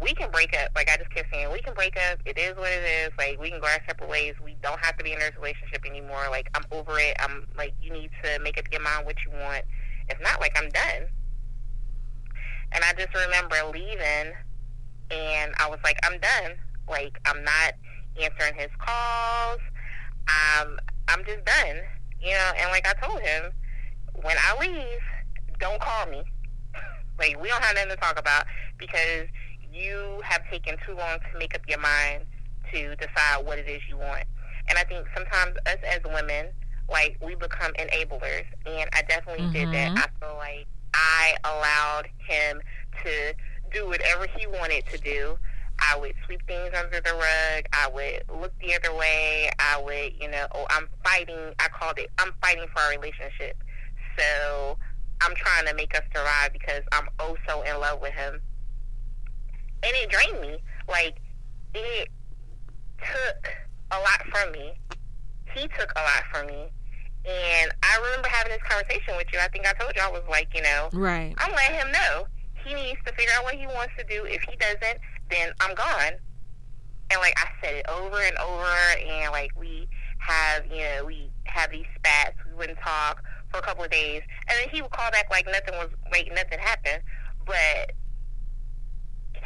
we 0.00 0.14
can 0.14 0.30
break 0.30 0.56
up. 0.56 0.70
Like 0.74 0.88
I 0.90 0.96
just 0.96 1.10
kept 1.10 1.30
saying, 1.32 1.52
we 1.52 1.60
can 1.60 1.74
break 1.74 1.96
up. 2.10 2.20
It 2.24 2.38
is 2.38 2.56
what 2.56 2.70
it 2.70 2.84
is. 2.84 3.10
Like 3.18 3.38
we 3.40 3.50
can 3.50 3.60
go 3.60 3.66
our 3.66 3.80
separate 3.86 4.08
ways. 4.08 4.34
We 4.42 4.56
don't 4.62 4.80
have 4.80 4.96
to 4.96 5.04
be 5.04 5.12
in 5.12 5.18
this 5.18 5.32
relationship 5.36 5.84
anymore. 5.86 6.26
Like 6.30 6.48
I'm 6.54 6.64
over 6.72 6.98
it. 6.98 7.16
I'm 7.20 7.46
like, 7.56 7.74
you 7.82 7.92
need 7.92 8.10
to 8.24 8.40
make 8.40 8.58
up 8.58 8.64
your 8.72 8.80
mind 8.80 9.06
what 9.06 9.16
you 9.24 9.32
want. 9.32 9.64
If 10.08 10.20
not, 10.20 10.40
like 10.40 10.56
I'm 10.56 10.68
done. 10.70 11.08
And 12.72 12.84
I 12.84 12.92
just 12.94 13.14
remember 13.14 13.56
leaving, 13.72 14.32
and 15.10 15.54
I 15.58 15.68
was 15.68 15.80
like, 15.84 15.98
I'm 16.04 16.18
done. 16.20 16.56
Like 16.88 17.18
I'm 17.26 17.44
not 17.44 17.74
answering 18.20 18.54
his 18.54 18.70
calls. 18.78 19.60
Um, 20.28 20.78
I'm 21.08 21.24
just 21.24 21.44
done. 21.44 21.76
You 22.20 22.32
know. 22.32 22.52
And 22.58 22.70
like 22.70 22.86
I 22.86 22.94
told 23.04 23.20
him, 23.20 23.52
when 24.22 24.36
I 24.38 24.58
leave, 24.60 25.00
don't 25.58 25.80
call 25.80 26.06
me. 26.06 26.22
like 27.18 27.40
we 27.40 27.48
don't 27.48 27.62
have 27.62 27.74
nothing 27.74 27.90
to 27.90 27.96
talk 27.96 28.18
about 28.18 28.46
because 28.78 29.26
you 29.72 30.20
have 30.24 30.42
taken 30.50 30.76
too 30.86 30.94
long 30.94 31.18
to 31.32 31.38
make 31.38 31.54
up 31.54 31.62
your 31.68 31.80
mind 31.80 32.24
to 32.72 32.96
decide 32.96 33.44
what 33.44 33.58
it 33.58 33.68
is 33.68 33.80
you 33.88 33.96
want. 33.96 34.24
And 34.68 34.78
I 34.78 34.84
think 34.84 35.06
sometimes 35.14 35.56
us 35.66 35.78
as 35.84 36.00
women, 36.04 36.46
like 36.88 37.16
we 37.24 37.34
become 37.34 37.72
enablers, 37.74 38.44
and 38.66 38.88
I 38.92 39.02
definitely 39.08 39.44
mm-hmm. 39.44 39.52
did 39.52 39.68
that. 39.68 39.92
Mm-hmm. 39.92 39.98
I 39.98 40.26
feel 40.26 40.36
like 40.36 40.66
I 40.94 41.34
allowed 41.44 42.08
him 42.18 42.60
to 43.04 43.34
do 43.72 43.86
whatever 43.88 44.26
he 44.36 44.46
wanted 44.46 44.86
to 44.86 44.98
do. 44.98 45.38
I 45.78 45.98
would 45.98 46.14
sweep 46.26 46.46
things 46.46 46.72
under 46.76 47.00
the 47.00 47.12
rug. 47.12 47.64
I 47.72 47.88
would 47.92 48.40
look 48.40 48.52
the 48.60 48.74
other 48.74 48.94
way. 48.94 49.48
I 49.58 49.80
would, 49.80 50.12
you 50.20 50.30
know, 50.30 50.46
oh, 50.54 50.66
I'm 50.68 50.88
fighting. 51.02 51.54
I 51.58 51.68
called 51.68 51.98
it, 51.98 52.10
I'm 52.18 52.32
fighting 52.42 52.66
for 52.72 52.80
our 52.80 52.90
relationship. 52.90 53.56
So 54.18 54.76
I'm 55.22 55.34
trying 55.34 55.66
to 55.66 55.74
make 55.74 55.94
us 55.96 56.02
survive 56.14 56.52
because 56.52 56.82
I'm 56.92 57.08
oh 57.18 57.36
so 57.48 57.62
in 57.62 57.80
love 57.80 58.00
with 58.00 58.12
him 58.12 58.42
and 59.82 59.92
it 59.96 60.10
drained 60.10 60.40
me. 60.40 60.58
Like 60.88 61.16
it 61.74 62.08
took 62.98 63.52
a 63.90 63.98
lot 63.98 64.22
from 64.30 64.52
me. 64.52 64.74
He 65.54 65.62
took 65.68 65.92
a 65.96 66.02
lot 66.02 66.24
from 66.32 66.46
me. 66.46 66.68
And 67.24 67.70
I 67.82 68.00
remember 68.02 68.28
having 68.28 68.52
this 68.52 68.62
conversation 68.62 69.14
with 69.16 69.26
you. 69.32 69.38
I 69.40 69.48
think 69.48 69.66
I 69.66 69.72
told 69.74 69.92
you 69.94 70.02
I 70.02 70.10
was 70.10 70.22
like, 70.30 70.48
you 70.54 70.62
know, 70.62 70.88
right. 70.92 71.34
I'm 71.38 71.52
letting 71.52 71.76
him 71.76 71.92
know 71.92 72.26
he 72.64 72.74
needs 72.74 72.98
to 73.06 73.12
figure 73.12 73.32
out 73.36 73.44
what 73.44 73.54
he 73.54 73.66
wants 73.66 73.92
to 73.98 74.04
do. 74.04 74.24
If 74.24 74.42
he 74.48 74.56
doesn't, 74.56 75.00
then 75.30 75.52
I'm 75.60 75.74
gone. 75.74 76.12
And 77.10 77.20
like 77.20 77.34
I 77.36 77.48
said 77.62 77.74
it 77.74 77.88
over 77.88 78.22
and 78.22 78.36
over, 78.38 78.66
and 79.08 79.32
like 79.32 79.50
we 79.58 79.88
have, 80.18 80.64
you 80.66 80.78
know, 80.78 81.04
we 81.06 81.30
have 81.44 81.70
these 81.70 81.86
spats. 81.96 82.36
We 82.48 82.54
wouldn't 82.54 82.78
talk 82.78 83.22
for 83.50 83.58
a 83.58 83.62
couple 83.62 83.84
of 83.84 83.90
days, 83.90 84.22
and 84.48 84.58
then 84.60 84.68
he 84.72 84.80
would 84.80 84.92
call 84.92 85.10
back 85.10 85.28
like 85.30 85.46
nothing 85.46 85.74
was 85.74 85.88
like 86.12 86.30
nothing 86.32 86.58
happened. 86.58 87.02
But 87.44 87.92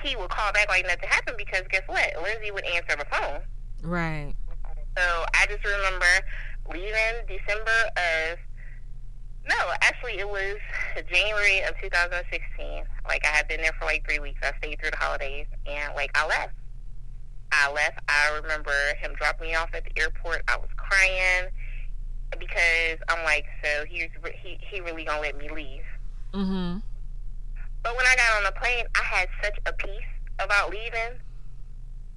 he 0.04 0.16
would 0.16 0.30
call 0.30 0.52
back 0.52 0.68
like 0.68 0.86
nothing 0.86 1.08
happened 1.08 1.36
because 1.36 1.62
guess 1.70 1.82
what? 1.86 2.12
Lindsay 2.22 2.50
would 2.50 2.64
answer 2.64 2.96
the 2.96 3.06
phone. 3.06 3.40
Right. 3.82 4.34
So 4.96 5.02
I 5.34 5.46
just 5.46 5.64
remember 5.64 6.06
leaving 6.70 7.26
December 7.26 7.78
of 7.96 8.38
no, 9.46 9.56
actually 9.82 10.18
it 10.18 10.28
was 10.28 10.56
January 11.12 11.60
of 11.62 11.74
2016. 11.82 12.84
Like 13.06 13.24
I 13.26 13.28
had 13.28 13.48
been 13.48 13.60
there 13.60 13.72
for 13.78 13.84
like 13.84 14.04
three 14.08 14.18
weeks. 14.18 14.40
I 14.42 14.52
stayed 14.58 14.80
through 14.80 14.90
the 14.92 14.96
holidays 14.96 15.46
and 15.66 15.94
like 15.94 16.10
I 16.14 16.26
left. 16.26 16.54
I 17.52 17.70
left. 17.72 17.98
I 18.08 18.38
remember 18.42 18.72
him 19.00 19.12
dropping 19.16 19.48
me 19.48 19.54
off 19.54 19.70
at 19.74 19.84
the 19.84 20.00
airport. 20.00 20.42
I 20.48 20.56
was 20.56 20.68
crying 20.76 21.50
because 22.38 22.98
I'm 23.08 23.22
like, 23.24 23.44
so 23.62 23.84
he's 23.88 24.08
he 24.42 24.58
he 24.70 24.80
really 24.80 25.04
gonna 25.04 25.20
let 25.20 25.36
me 25.36 25.48
leave. 25.50 25.84
Mhm. 26.32 26.82
But 27.84 27.94
when 27.96 28.06
I 28.06 28.16
got 28.16 28.36
on 28.38 28.44
the 28.44 28.58
plane, 28.58 28.86
I 28.96 29.02
had 29.04 29.28
such 29.44 29.58
a 29.66 29.72
peace 29.74 30.10
about 30.40 30.70
leaving, 30.70 31.20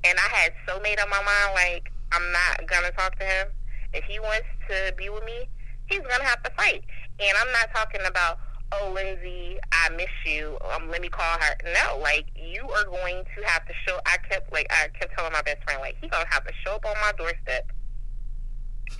and 0.03 0.17
I 0.17 0.29
had 0.31 0.53
so 0.65 0.79
made 0.79 0.97
up 0.97 1.09
my 1.09 1.21
mind 1.21 1.53
like 1.53 1.91
I'm 2.12 2.31
not 2.31 2.65
gonna 2.67 2.91
talk 2.91 3.19
to 3.19 3.25
him. 3.25 3.47
If 3.93 4.05
he 4.05 4.19
wants 4.19 4.47
to 4.69 4.93
be 4.97 5.09
with 5.09 5.25
me, 5.25 5.50
he's 5.88 6.00
gonna 6.00 6.24
have 6.24 6.41
to 6.43 6.51
fight. 6.51 6.83
And 7.19 7.38
I'm 7.38 7.51
not 7.51 7.69
talking 7.75 8.01
about 8.07 8.39
oh 8.71 8.91
Lindsay, 8.93 9.59
I 9.71 9.89
miss 9.89 10.07
you. 10.25 10.57
Um, 10.74 10.89
let 10.89 11.01
me 11.01 11.09
call 11.09 11.38
her. 11.39 11.55
No, 11.65 12.00
like 12.00 12.27
you 12.36 12.63
are 12.69 12.86
going 12.86 13.25
to 13.36 13.43
have 13.45 13.65
to 13.67 13.74
show. 13.86 14.00
I 14.05 14.17
kept 14.29 14.51
like 14.53 14.67
I 14.69 14.88
kept 15.00 15.17
telling 15.17 15.33
my 15.33 15.41
best 15.41 15.63
friend 15.63 15.81
like 15.81 15.97
he's 16.01 16.09
gonna 16.09 16.25
have 16.29 16.45
to 16.45 16.53
show 16.65 16.75
up 16.75 16.86
on 16.86 16.95
my 17.01 17.12
doorstep. 17.17 17.71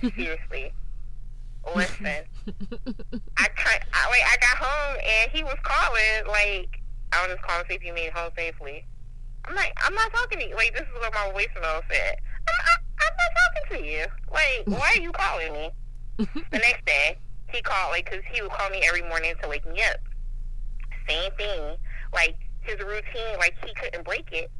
Seriously. 0.00 0.72
Listen, 1.74 2.24
I, 3.36 3.48
I 3.92 4.10
like 4.10 4.24
I 4.24 4.36
got 4.40 4.56
home 4.56 4.96
and 5.04 5.30
he 5.30 5.44
was 5.44 5.56
calling 5.62 6.26
like 6.28 6.80
I 7.12 7.22
was 7.22 7.36
just 7.36 7.42
calling 7.42 7.64
to 7.64 7.68
see 7.68 7.76
if 7.76 7.84
you 7.84 7.92
made 7.92 8.06
it 8.06 8.12
home 8.12 8.30
safely. 8.36 8.84
I'm 9.44 9.54
like 9.54 9.72
I'm 9.84 9.94
not 9.94 10.10
talking 10.12 10.40
to 10.40 10.48
you. 10.48 10.54
Like 10.54 10.72
this 10.72 10.82
is 10.82 10.94
what 11.00 11.12
my 11.12 11.30
voicemail 11.34 11.82
said. 11.90 12.16
I'm 12.48 13.14
not 13.16 13.32
talking 13.36 13.78
to 13.78 13.86
you. 13.86 14.06
Like 14.32 14.64
why 14.66 14.94
are 14.96 15.00
you 15.00 15.12
calling 15.12 15.52
me? 15.52 15.70
the 16.18 16.58
next 16.58 16.84
day 16.86 17.18
he 17.52 17.62
called 17.62 17.90
like 17.90 18.10
because 18.10 18.24
he 18.32 18.42
would 18.42 18.50
call 18.50 18.70
me 18.70 18.80
every 18.86 19.02
morning 19.02 19.34
to 19.42 19.48
wake 19.48 19.66
me 19.66 19.82
up. 19.90 20.00
Same 21.08 21.30
thing. 21.32 21.76
Like 22.12 22.36
his 22.60 22.78
routine, 22.80 23.38
like 23.38 23.54
he 23.64 23.72
couldn't 23.74 24.04
break 24.04 24.28
it. 24.32 24.50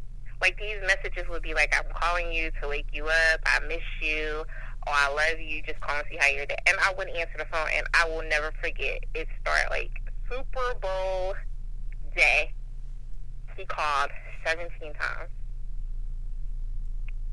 Like 0.41 0.57
these 0.59 0.77
messages 0.87 1.29
would 1.29 1.43
be 1.43 1.53
like, 1.53 1.75
"I'm 1.77 1.91
calling 1.93 2.33
you 2.33 2.51
to 2.63 2.69
wake 2.69 2.87
you 2.93 3.05
up. 3.07 3.41
I 3.45 3.61
miss 3.67 3.83
you." 4.01 4.45
Oh, 4.89 4.95
I 4.95 5.31
love 5.31 5.41
you, 5.41 5.63
just 5.63 5.81
call 5.81 5.97
and 5.97 6.07
see 6.11 6.17
how 6.19 6.29
you're 6.29 6.47
doing. 6.47 6.59
And 6.67 6.77
I 6.81 6.93
wouldn't 6.97 7.17
answer 7.17 7.39
the 7.39 7.45
phone, 7.47 7.69
and 7.75 7.87
I 7.95 8.09
will 8.09 8.23
never 8.29 8.53
forget. 8.61 9.05
It 9.15 9.29
started 9.41 9.71
like 9.71 9.91
Super 10.31 10.75
Bowl 10.81 11.35
day. 12.17 12.53
He 13.57 13.65
called 13.67 14.11
17 14.47 14.69
times. 14.95 15.31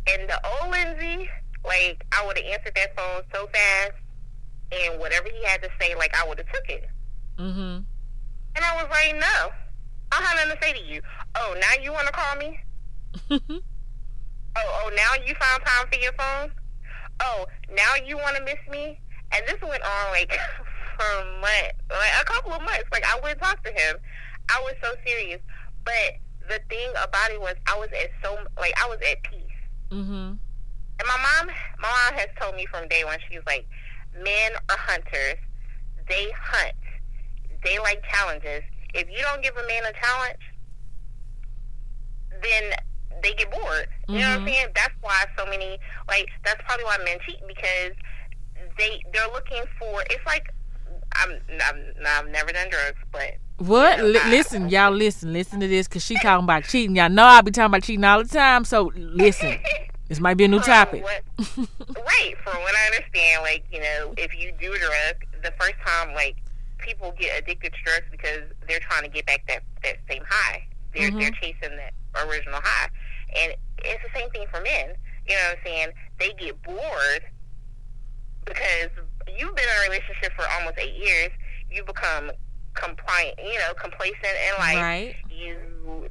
And 0.07 0.29
the 0.29 0.39
old 0.45 0.71
Lindsay, 0.71 1.29
like, 1.65 2.05
I 2.11 2.25
would 2.25 2.37
have 2.37 2.45
answered 2.45 2.73
that 2.75 2.95
phone 2.95 3.23
so 3.33 3.47
fast, 3.47 3.93
and 4.71 4.99
whatever 4.99 5.29
he 5.29 5.43
had 5.45 5.61
to 5.63 5.69
say, 5.79 5.95
like, 5.95 6.15
I 6.15 6.27
would 6.27 6.37
have 6.37 6.47
took 6.47 6.69
it. 6.69 6.87
Mm-hmm. 7.37 7.79
And 8.55 8.63
I 8.63 8.75
was 8.75 8.87
like, 8.89 9.15
no, 9.15 9.49
I 10.11 10.21
have 10.21 10.47
nothing 10.47 10.57
to 10.57 10.65
say 10.65 10.73
to 10.73 10.93
you. 10.93 11.01
Oh, 11.35 11.55
now 11.59 11.83
you 11.83 11.91
want 11.91 12.07
to 12.07 12.13
call 12.13 12.35
me? 12.37 12.59
oh, 13.31 13.61
oh, 14.57 14.91
now 14.95 15.25
you 15.25 15.33
found 15.35 15.63
time 15.65 15.87
for 15.91 15.99
your 15.99 16.13
phone? 16.13 16.51
Oh, 17.21 17.45
now 17.71 17.91
you 18.05 18.17
want 18.17 18.35
to 18.37 18.43
miss 18.43 18.59
me? 18.69 18.99
And 19.31 19.43
this 19.47 19.61
went 19.61 19.83
on 19.83 20.11
like 20.11 20.31
for 20.97 21.25
months, 21.41 21.75
like 21.89 22.21
a 22.21 22.25
couple 22.25 22.53
of 22.53 22.61
months. 22.61 22.85
Like 22.91 23.03
I 23.05 23.19
wouldn't 23.21 23.41
talk 23.41 23.63
to 23.63 23.71
him. 23.71 23.97
I 24.49 24.61
was 24.63 24.73
so 24.83 24.93
serious. 25.05 25.41
But 25.83 26.19
the 26.47 26.59
thing 26.69 26.89
about 27.01 27.31
it 27.31 27.41
was 27.41 27.55
I 27.67 27.77
was 27.77 27.89
at 27.91 28.09
so 28.23 28.37
like 28.59 28.73
I 28.81 28.87
was 28.87 28.99
at 29.09 29.23
peace. 29.23 29.41
Mhm. 29.91 30.37
And 30.97 31.07
my 31.07 31.17
mom, 31.17 31.47
my 31.79 31.89
mom 31.89 32.19
has 32.19 32.27
told 32.39 32.55
me 32.55 32.65
from 32.67 32.87
day 32.87 33.03
one. 33.03 33.19
She's 33.29 33.41
like, 33.45 33.67
men 34.15 34.51
are 34.69 34.77
hunters. 34.77 35.35
They 36.07 36.31
hunt. 36.39 36.75
They 37.63 37.79
like 37.79 38.01
challenges. 38.13 38.63
If 38.93 39.09
you 39.09 39.17
don't 39.23 39.43
give 39.43 39.57
a 39.57 39.67
man 39.67 39.83
a 39.83 39.91
challenge, 39.91 40.39
then 42.41 42.63
they 43.25 43.33
get 43.33 43.51
bored. 43.51 43.87
You 44.07 44.13
mm-hmm. 44.13 44.13
know 44.13 44.19
what 44.19 44.23
I'm 44.23 44.39
mm-hmm. 44.39 44.47
saying? 44.47 44.67
That's 44.75 44.93
why 45.01 45.25
so 45.37 45.45
many 45.45 45.79
like 46.07 46.27
that's 46.43 46.61
probably 46.65 46.85
why 46.85 46.97
men 47.03 47.17
cheat 47.25 47.41
because 47.47 47.91
they 48.77 49.01
they're 49.11 49.31
looking 49.33 49.63
for 49.79 50.03
it's 50.09 50.25
like 50.25 50.53
I'm 51.13 51.39
I'm 51.63 51.83
I've 52.05 52.29
never 52.29 52.51
done 52.51 52.69
drugs, 52.69 52.99
but 53.11 53.37
what? 53.57 53.99
L- 53.99 54.29
listen, 54.29 54.69
y'all 54.69 54.91
listen, 54.91 55.33
listen 55.33 55.59
to 55.59 55.67
this 55.67 55.87
because 55.87 56.03
she 56.03 56.15
talking 56.15 56.43
about 56.43 56.65
cheating. 56.65 56.95
Y'all 56.95 57.09
know 57.09 57.23
I 57.23 57.41
be 57.41 57.51
talking 57.51 57.67
about 57.67 57.83
cheating 57.83 58.03
all 58.03 58.21
the 58.21 58.29
time. 58.29 58.65
So 58.65 58.91
listen, 58.95 59.57
this 60.07 60.19
might 60.19 60.35
be 60.35 60.43
a 60.43 60.47
new 60.47 60.59
topic. 60.59 61.03
What, 61.03 61.23
right. 61.57 62.35
From 62.43 62.61
what 62.61 62.75
I 62.75 62.85
understand, 62.93 63.43
like 63.43 63.65
you 63.71 63.79
know, 63.79 64.13
if 64.17 64.37
you 64.37 64.51
do 64.59 64.77
drugs, 64.77 65.25
the 65.41 65.53
first 65.59 65.75
time 65.85 66.13
like 66.13 66.35
people 66.79 67.13
get 67.17 67.39
addicted 67.39 67.73
to 67.73 67.79
drugs 67.83 68.05
because 68.11 68.41
they're 68.67 68.79
trying 68.79 69.03
to 69.03 69.09
get 69.09 69.25
back 69.25 69.43
that 69.47 69.63
that 69.83 69.97
same 70.09 70.23
high. 70.27 70.67
They're 70.93 71.09
mm-hmm. 71.09 71.19
they're 71.19 71.31
chasing 71.31 71.77
that 71.77 71.93
original 72.27 72.59
high. 72.61 72.89
And 73.33 73.55
it's 73.79 74.03
the 74.03 74.19
same 74.19 74.29
thing 74.31 74.45
for 74.51 74.61
men. 74.61 74.95
You 75.27 75.33
know 75.35 75.41
what 75.49 75.57
I'm 75.57 75.63
saying? 75.65 75.87
They 76.19 76.33
get 76.33 76.61
bored 76.61 77.23
because 78.45 78.89
you've 79.27 79.55
been 79.55 79.65
in 79.65 79.85
a 79.85 79.89
relationship 79.89 80.33
for 80.35 80.45
almost 80.57 80.77
eight 80.77 80.95
years. 80.95 81.31
You 81.71 81.83
become 81.83 82.31
compliant, 82.75 83.39
you 83.39 83.57
know, 83.59 83.73
complacent 83.73 84.15
in 84.23 84.59
life. 84.59 84.81
Right. 84.81 85.15
You 85.29 85.57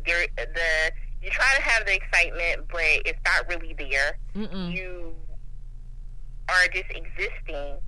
there 0.07 0.27
the 0.37 0.93
you 1.23 1.31
try 1.31 1.47
to 1.57 1.63
have 1.63 1.87
the 1.87 1.95
excitement, 1.95 2.69
but 2.71 2.83
it's 3.07 3.19
not 3.25 3.49
really 3.49 3.75
there. 3.79 4.19
Mm-mm. 4.35 4.75
You 4.75 5.15
are 6.49 6.67
just 6.69 6.91
existing 6.91 7.79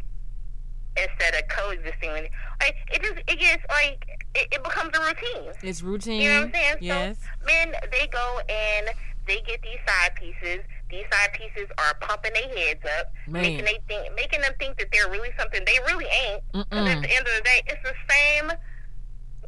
instead 0.96 1.34
of 1.34 1.48
coexisting. 1.48 2.28
Like 2.60 2.76
it 2.92 3.02
just 3.02 3.18
it 3.28 3.38
gets 3.38 3.62
like 3.68 4.06
it, 4.34 4.48
it 4.52 4.64
becomes 4.64 4.96
a 4.96 5.00
routine. 5.00 5.52
It's 5.62 5.82
routine. 5.82 6.22
You 6.22 6.28
know 6.28 6.40
what 6.40 6.46
I'm 6.46 6.52
saying? 6.54 6.76
Yes. 6.80 7.18
So 7.18 7.46
men 7.46 7.74
they 7.90 8.06
go 8.06 8.40
and 8.48 8.90
they 9.26 9.42
get 9.46 9.60
these 9.62 9.78
side 9.86 10.14
pieces. 10.14 10.64
These 10.88 11.04
side 11.10 11.32
pieces 11.32 11.68
are 11.78 11.94
pumping 12.00 12.32
their 12.32 12.48
heads 12.48 12.80
up, 12.98 13.12
Man. 13.28 13.42
making 13.42 13.64
they 13.64 13.78
think, 13.88 14.14
making 14.14 14.40
them 14.40 14.52
think 14.58 14.78
that 14.78 14.88
they're 14.92 15.10
really 15.10 15.30
something 15.38 15.62
they 15.66 15.78
really 15.86 16.06
ain't. 16.06 16.42
And 16.54 16.88
at 16.88 17.02
the 17.02 17.10
end 17.10 17.26
of 17.26 17.34
the 17.36 17.42
day, 17.42 17.62
it's 17.66 17.82
the 17.82 17.94
same 18.08 18.52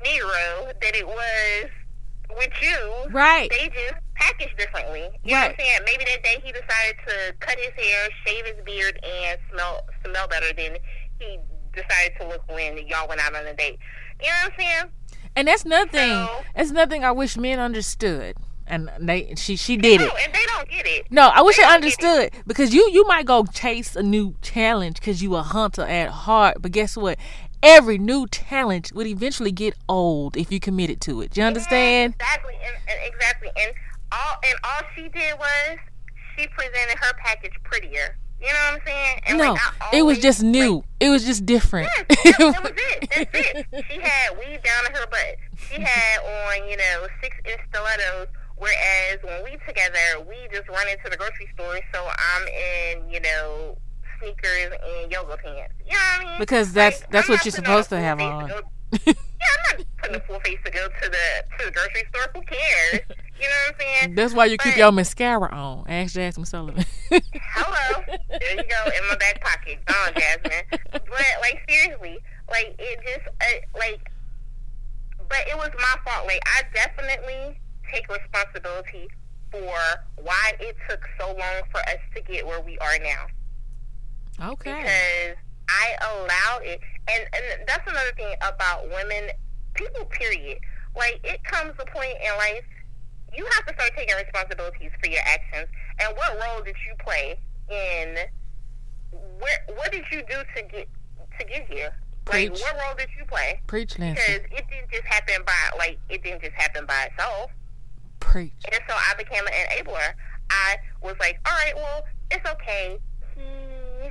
Nero 0.02 0.72
that 0.80 0.94
it 0.94 1.06
was 1.06 1.70
with 2.36 2.52
you. 2.60 3.10
Right. 3.10 3.50
They 3.50 3.68
just 3.68 4.02
packaged 4.14 4.56
differently. 4.56 5.08
You 5.24 5.34
right. 5.34 5.40
know 5.40 5.40
what 5.40 5.50
I'm 5.50 5.56
saying? 5.58 5.80
Maybe 5.86 6.04
that 6.04 6.22
day 6.22 6.42
he 6.44 6.52
decided 6.52 6.96
to 7.06 7.34
cut 7.40 7.56
his 7.58 7.84
hair, 7.84 8.08
shave 8.26 8.44
his 8.46 8.64
beard, 8.64 8.98
and 9.02 9.38
smell 9.52 9.86
smell 10.04 10.28
better 10.28 10.52
than 10.52 10.76
he 11.18 11.38
decided 11.72 12.18
to 12.20 12.28
look 12.28 12.42
when 12.48 12.78
y'all 12.88 13.08
went 13.08 13.20
out 13.20 13.34
on 13.34 13.46
a 13.46 13.54
date. 13.54 13.78
You 14.20 14.26
know 14.26 14.34
what 14.44 14.52
I'm 14.52 14.58
saying? 14.58 14.92
And 15.36 15.48
that's 15.48 15.64
nothing. 15.64 15.90
So, 15.92 16.28
that's 16.56 16.70
nothing 16.72 17.04
I 17.04 17.12
wish 17.12 17.36
men 17.36 17.60
understood 17.60 18.36
and 18.68 18.90
they 19.00 19.34
she 19.36 19.56
she 19.56 19.76
did 19.76 20.00
it. 20.00 20.10
Oh, 20.12 20.16
and 20.22 20.32
they 20.32 20.44
don't 20.46 20.68
get 20.68 20.86
it. 20.86 21.10
No, 21.10 21.28
I 21.28 21.42
wish 21.42 21.56
they 21.56 21.64
I 21.64 21.74
understood 21.74 22.30
because 22.46 22.72
you 22.72 22.88
you 22.92 23.06
might 23.06 23.26
go 23.26 23.44
chase 23.44 23.96
a 23.96 24.02
new 24.02 24.34
challenge 24.42 25.00
because 25.00 25.22
you 25.22 25.34
a 25.36 25.42
hunter 25.42 25.82
at 25.82 26.10
heart, 26.10 26.58
but 26.60 26.72
guess 26.72 26.96
what? 26.96 27.18
Every 27.62 27.98
new 27.98 28.28
challenge 28.28 28.92
would 28.92 29.06
eventually 29.06 29.50
get 29.50 29.74
old 29.88 30.36
if 30.36 30.52
you 30.52 30.60
committed 30.60 31.00
to 31.02 31.20
it. 31.22 31.32
Do 31.32 31.40
you 31.40 31.46
understand? 31.46 32.14
exactly, 32.14 32.54
and, 32.54 32.76
and 32.88 33.12
exactly, 33.12 33.48
and 33.56 33.74
all 34.12 34.36
and 34.48 34.58
all 34.64 34.88
she 34.94 35.08
did 35.08 35.38
was 35.38 35.78
she 36.36 36.46
presented 36.46 36.98
her 36.98 37.12
package 37.18 37.54
prettier. 37.64 38.16
You 38.40 38.46
know 38.46 38.52
what 38.52 38.74
I'm 38.74 38.80
saying? 38.86 39.20
And 39.26 39.38
no, 39.38 39.52
like, 39.52 39.60
it 39.92 40.02
was 40.02 40.18
just 40.20 40.44
new. 40.44 40.76
Like, 40.76 40.84
it 41.00 41.08
was 41.10 41.24
just 41.24 41.44
different. 41.44 41.88
Yes, 41.96 42.06
that, 42.08 42.52
that 42.52 42.62
was 42.62 42.72
it. 42.76 43.10
That's 43.32 43.48
it. 43.72 43.84
She 43.90 44.00
had 44.00 44.38
weave 44.38 44.62
down 44.62 44.84
to 44.84 44.92
her 44.92 45.06
butt. 45.08 45.36
She 45.56 45.80
had 45.80 46.20
on, 46.20 46.68
you 46.68 46.76
know, 46.76 47.06
six 47.20 47.36
inch 47.44 47.60
stilettos 47.68 48.28
Whereas 48.58 49.18
when 49.22 49.44
we 49.44 49.56
together, 49.66 50.26
we 50.28 50.36
just 50.52 50.68
run 50.68 50.88
into 50.88 51.08
the 51.10 51.16
grocery 51.16 51.48
store. 51.54 51.78
So 51.92 52.04
I'm 52.06 52.46
in, 52.48 53.10
you 53.10 53.20
know, 53.20 53.78
sneakers 54.18 54.72
and 54.72 55.10
yoga 55.10 55.36
pants. 55.36 55.74
You 55.86 55.92
know 55.92 55.98
what 55.98 56.20
I 56.20 56.24
mean? 56.24 56.38
Because 56.38 56.72
that's 56.72 57.00
like, 57.00 57.10
that's 57.10 57.28
I'm 57.28 57.34
what 57.36 57.44
you're 57.44 57.52
supposed 57.52 57.88
to 57.90 57.98
have 57.98 58.20
on. 58.20 58.48
To 58.48 58.64
yeah, 59.06 59.12
I'm 59.14 59.78
not 59.78 59.86
putting 59.98 60.16
a 60.16 60.20
full 60.20 60.40
face 60.40 60.58
to 60.64 60.70
go 60.70 60.88
to 60.88 61.08
the 61.08 61.44
to 61.58 61.66
the 61.66 61.70
grocery 61.70 62.04
store. 62.08 62.30
Who 62.34 62.42
cares? 62.42 63.00
You 63.38 63.44
know 63.44 63.54
what 63.68 63.74
I'm 63.74 63.80
saying? 63.80 64.14
That's 64.16 64.34
why 64.34 64.46
you 64.46 64.56
but, 64.56 64.64
keep 64.64 64.76
your 64.76 64.90
mascara 64.90 65.48
on. 65.52 65.84
Ask 65.88 66.16
Jazmine 66.16 66.46
Sullivan. 66.46 66.84
hello, 67.10 68.02
there 68.28 68.50
you 68.50 68.56
go 68.56 68.90
in 68.90 69.08
my 69.08 69.16
back 69.16 69.40
pocket. 69.40 69.78
Oh, 69.88 70.10
Jazmine. 70.14 70.62
But 70.90 71.02
like 71.40 71.62
seriously, 71.68 72.18
like 72.50 72.74
it 72.78 72.98
just 73.06 73.28
uh, 73.28 73.78
like, 73.78 74.10
but 75.28 75.38
it 75.48 75.56
was 75.56 75.70
my 75.76 75.94
fault. 76.04 76.26
Like 76.26 76.42
I 76.46 76.62
definitely 76.74 77.60
take 77.92 78.08
responsibility 78.08 79.08
for 79.50 79.74
why 80.22 80.52
it 80.60 80.76
took 80.88 81.00
so 81.18 81.28
long 81.28 81.62
for 81.70 81.80
us 81.80 82.00
to 82.14 82.22
get 82.22 82.46
where 82.46 82.60
we 82.60 82.78
are 82.78 82.98
now. 83.02 83.26
Okay. 84.52 84.74
Because 84.76 85.36
I 85.68 85.96
allowed 86.12 86.62
it, 86.64 86.80
and 87.08 87.28
and 87.34 87.66
that's 87.66 87.86
another 87.86 88.12
thing 88.16 88.34
about 88.42 88.88
women, 88.88 89.30
people. 89.74 90.04
Period. 90.06 90.58
Like 90.96 91.20
it 91.24 91.42
comes 91.44 91.74
a 91.78 91.86
point 91.86 92.16
in 92.24 92.36
life, 92.38 92.64
you 93.36 93.46
have 93.52 93.66
to 93.66 93.74
start 93.74 93.92
taking 93.96 94.14
responsibilities 94.16 94.90
for 95.02 95.08
your 95.10 95.20
actions. 95.26 95.68
And 96.00 96.16
what 96.16 96.32
role 96.34 96.62
did 96.64 96.76
you 96.86 96.94
play 97.04 97.38
in? 97.70 98.16
Where 99.12 99.76
what 99.76 99.92
did 99.92 100.04
you 100.10 100.22
do 100.22 100.42
to 100.56 100.62
get 100.62 100.88
to 101.38 101.44
get 101.44 101.68
here? 101.68 101.92
Preach. 102.24 102.50
Like 102.50 102.60
what 102.60 102.74
role 102.74 102.94
did 102.96 103.08
you 103.18 103.24
play? 103.26 103.60
Preach, 103.66 103.98
Nancy. 103.98 104.20
Because 104.26 104.58
it 104.58 104.64
didn't 104.68 104.90
just 104.90 105.04
happen 105.04 105.42
by 105.46 105.78
like 105.78 105.98
it 106.08 106.22
didn't 106.22 106.42
just 106.42 106.54
happen 106.54 106.86
by 106.86 107.08
itself. 107.10 107.50
Preach. 108.20 108.52
And 108.70 108.80
so 108.88 108.94
I 108.94 109.14
became 109.16 109.46
an 109.46 109.52
enabler. 109.52 110.14
I 110.50 110.76
was 111.02 111.14
like, 111.20 111.38
all 111.46 111.52
right, 111.52 111.74
well, 111.76 112.04
it's 112.30 112.48
okay. 112.50 112.98
He 113.36 114.10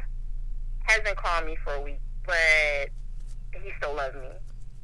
hasn't 0.83 1.17
called 1.17 1.45
me 1.45 1.57
for 1.63 1.73
a 1.73 1.81
week, 1.81 1.99
but 2.25 2.89
he 3.61 3.71
still 3.77 3.95
loves 3.95 4.15
me. 4.15 4.29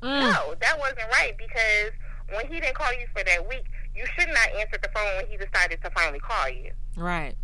Mm. 0.01 0.33
No, 0.33 0.55
that 0.59 0.77
wasn't 0.79 1.09
right 1.11 1.33
because 1.37 1.91
when 2.35 2.47
he 2.47 2.59
didn't 2.59 2.75
call 2.75 2.91
you 2.93 3.07
for 3.15 3.23
that 3.23 3.47
week, 3.47 3.65
you 3.95 4.05
should 4.17 4.27
not 4.27 4.49
answer 4.59 4.77
the 4.81 4.89
phone 4.93 5.17
when 5.17 5.27
he 5.27 5.37
decided 5.37 5.81
to 5.83 5.89
finally 5.91 6.19
call 6.19 6.49
you. 6.49 6.71
Right. 6.97 7.35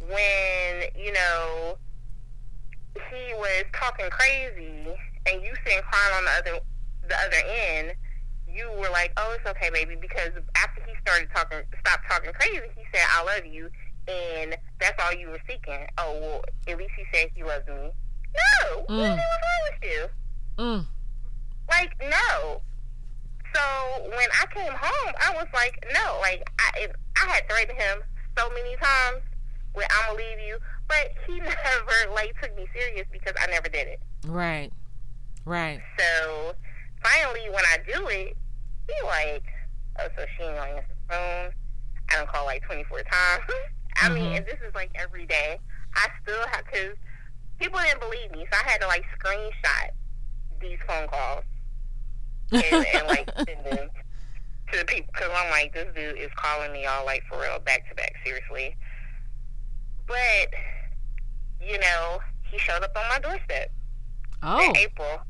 When, 0.00 0.90
you 0.96 1.12
know, 1.12 1.78
he 2.94 3.34
was 3.34 3.64
talking 3.72 4.08
crazy 4.10 4.86
and 5.26 5.42
you 5.42 5.52
sitting 5.64 5.82
crying 5.82 6.14
on 6.16 6.24
the 6.24 6.30
other 6.30 6.60
the 7.08 7.16
other 7.16 7.36
end, 7.46 7.94
you 8.54 8.70
were 8.78 8.90
like, 8.90 9.12
"Oh, 9.16 9.36
it's 9.36 9.46
okay, 9.50 9.70
baby," 9.70 9.96
because 10.00 10.30
after 10.56 10.82
he 10.86 10.94
started 11.02 11.28
talking, 11.34 11.58
stopped 11.80 12.04
talking 12.08 12.32
crazy, 12.32 12.62
he 12.76 12.84
said, 12.92 13.02
"I 13.10 13.24
love 13.24 13.46
you," 13.46 13.70
and 14.08 14.56
that's 14.80 15.02
all 15.02 15.12
you 15.12 15.28
were 15.28 15.40
seeking. 15.48 15.86
Oh, 15.98 16.18
well, 16.20 16.44
at 16.68 16.78
least 16.78 16.92
he 16.96 17.04
said 17.12 17.30
he 17.34 17.42
loves 17.42 17.66
me. 17.66 17.90
No, 18.34 18.80
mm. 18.82 18.86
what 18.88 18.88
was 18.88 19.18
wrong 19.18 19.62
with 19.70 19.90
you? 19.90 20.06
Mm. 20.58 20.86
Like, 21.68 21.94
no. 22.00 22.60
So 23.54 24.08
when 24.08 24.28
I 24.42 24.46
came 24.52 24.72
home, 24.72 25.14
I 25.20 25.32
was 25.34 25.46
like, 25.54 25.84
no, 25.92 26.18
like 26.20 26.48
I, 26.58 26.88
I 27.16 27.30
had 27.30 27.48
threatened 27.48 27.78
him 27.78 28.02
so 28.36 28.50
many 28.50 28.76
times 28.76 29.22
with 29.74 29.86
"I'm 29.90 30.16
gonna 30.16 30.18
leave 30.18 30.40
you," 30.46 30.58
but 30.88 31.12
he 31.26 31.38
never 31.40 32.12
like 32.14 32.34
took 32.40 32.56
me 32.56 32.66
serious 32.72 33.06
because 33.12 33.34
I 33.40 33.46
never 33.46 33.68
did 33.68 33.86
it. 33.86 34.00
Right. 34.26 34.72
Right. 35.44 35.80
So 35.98 36.54
finally, 37.02 37.48
when 37.50 37.64
I 37.64 37.78
do 37.86 38.08
it, 38.08 38.36
he 38.88 38.94
like, 39.06 39.44
oh, 40.00 40.08
so 40.16 40.24
she 40.36 40.44
ain't 40.44 40.56
answer 40.56 40.84
the 40.88 41.14
phone. 41.14 41.52
I 42.10 42.16
don't 42.16 42.28
call 42.28 42.44
like 42.44 42.62
24 42.64 42.98
times. 42.98 43.10
I 43.96 44.06
mm-hmm. 44.06 44.14
mean, 44.14 44.36
and 44.36 44.46
this 44.46 44.58
is 44.66 44.74
like 44.74 44.90
every 44.94 45.26
day. 45.26 45.58
I 45.94 46.08
still 46.22 46.46
have, 46.48 46.64
because 46.64 46.96
people 47.58 47.78
didn't 47.80 48.00
believe 48.00 48.30
me, 48.32 48.46
so 48.50 48.58
I 48.58 48.68
had 48.68 48.80
to 48.80 48.86
like 48.86 49.04
screenshot 49.18 49.90
these 50.60 50.78
phone 50.86 51.08
calls 51.08 51.44
and, 52.52 52.64
and 52.94 53.06
like 53.06 53.30
send 53.36 53.64
them 53.64 53.90
to 54.72 54.78
the 54.78 54.84
people 54.84 55.10
because 55.12 55.30
I'm 55.34 55.50
like, 55.50 55.72
this 55.72 55.86
dude 55.94 56.18
is 56.18 56.30
calling 56.36 56.72
me 56.72 56.86
all 56.86 57.04
like 57.04 57.22
for 57.28 57.40
real, 57.40 57.58
back 57.60 57.88
to 57.88 57.94
back, 57.94 58.14
seriously. 58.24 58.76
But 60.06 60.54
you 61.60 61.78
know, 61.78 62.18
he 62.50 62.58
showed 62.58 62.82
up 62.82 62.96
on 62.96 63.04
my 63.08 63.20
doorstep. 63.20 63.70
Oh, 64.42 64.62
in 64.62 64.76
April, 64.76 65.20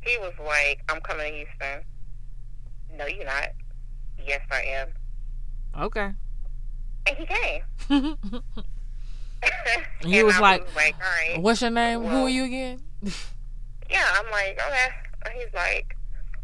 he 0.00 0.16
was 0.18 0.32
like, 0.44 0.80
"I'm 0.88 1.00
coming 1.00 1.32
to 1.32 1.38
Houston." 1.38 1.84
No, 2.96 3.06
you're 3.06 3.24
not. 3.24 3.48
Yes, 4.24 4.40
I 4.50 4.62
am. 4.62 4.88
Okay. 5.78 6.10
And 7.06 7.16
he 7.16 7.26
came. 7.26 7.62
he 10.02 10.18
and 10.18 10.26
was 10.26 10.38
like, 10.38 10.64
was 10.66 10.76
like, 10.76 10.94
all 10.94 11.32
right. 11.32 11.40
What's 11.42 11.62
your 11.62 11.70
name? 11.70 12.02
Well, 12.02 12.12
Who 12.12 12.26
are 12.26 12.28
you 12.28 12.44
again? 12.44 12.80
yeah, 13.90 14.06
I'm 14.16 14.30
like, 14.30 14.60
okay. 14.60 14.88
And 15.26 15.34
he's 15.34 15.52
like, 15.54 15.96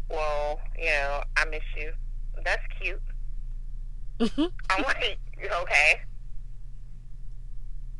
well, 0.09 0.59
you 0.77 0.85
know, 0.85 1.23
I 1.35 1.45
miss 1.45 1.61
you. 1.75 1.91
That's 2.43 2.61
cute. 2.79 3.01
I'm 4.19 4.83
like, 4.83 5.19
okay. 5.39 6.01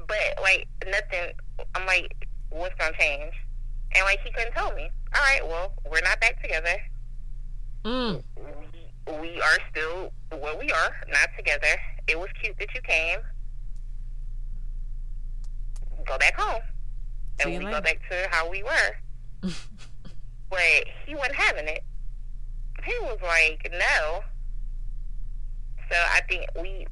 But, 0.08 0.42
like, 0.42 0.68
nothing, 0.86 1.34
I'm 1.76 1.86
like, 1.86 2.28
what's 2.50 2.76
going 2.76 2.94
to 2.94 3.00
change? 3.00 3.34
And, 3.94 4.06
like, 4.06 4.20
he 4.24 4.32
couldn't 4.32 4.54
tell 4.54 4.74
me. 4.74 4.90
All 5.14 5.22
right, 5.22 5.46
well, 5.46 5.74
we're 5.90 6.02
not 6.02 6.20
back 6.22 6.42
together. 6.42 6.78
Mm. 7.84 8.24
We, 8.36 9.20
we 9.20 9.42
are 9.42 9.58
still 9.72 10.12
where 10.32 10.58
we 10.58 10.70
are, 10.72 10.96
not 11.10 11.30
together. 11.38 11.68
It 12.08 12.20
was 12.20 12.30
cute 12.42 12.58
that 12.60 12.74
you 12.74 12.82
came. 12.82 13.20
Go 16.06 16.18
back 16.18 16.40
home. 16.40 16.62
And 17.40 17.52
we 17.52 17.60
later. 17.60 17.72
go 17.72 17.82
back 17.82 18.00
to 18.10 18.28
how 18.32 18.50
we 18.50 18.64
were. 18.64 19.50
but 20.50 20.60
he 21.06 21.16
wasn't 21.16 21.36
having 21.36 21.68
it. 21.68 21.84
He 22.84 22.94
was 23.02 23.20
like, 23.22 23.70
no. 23.72 24.22
So 25.90 25.96
I 25.96 26.22
think 26.28 26.46
we, 26.62 26.88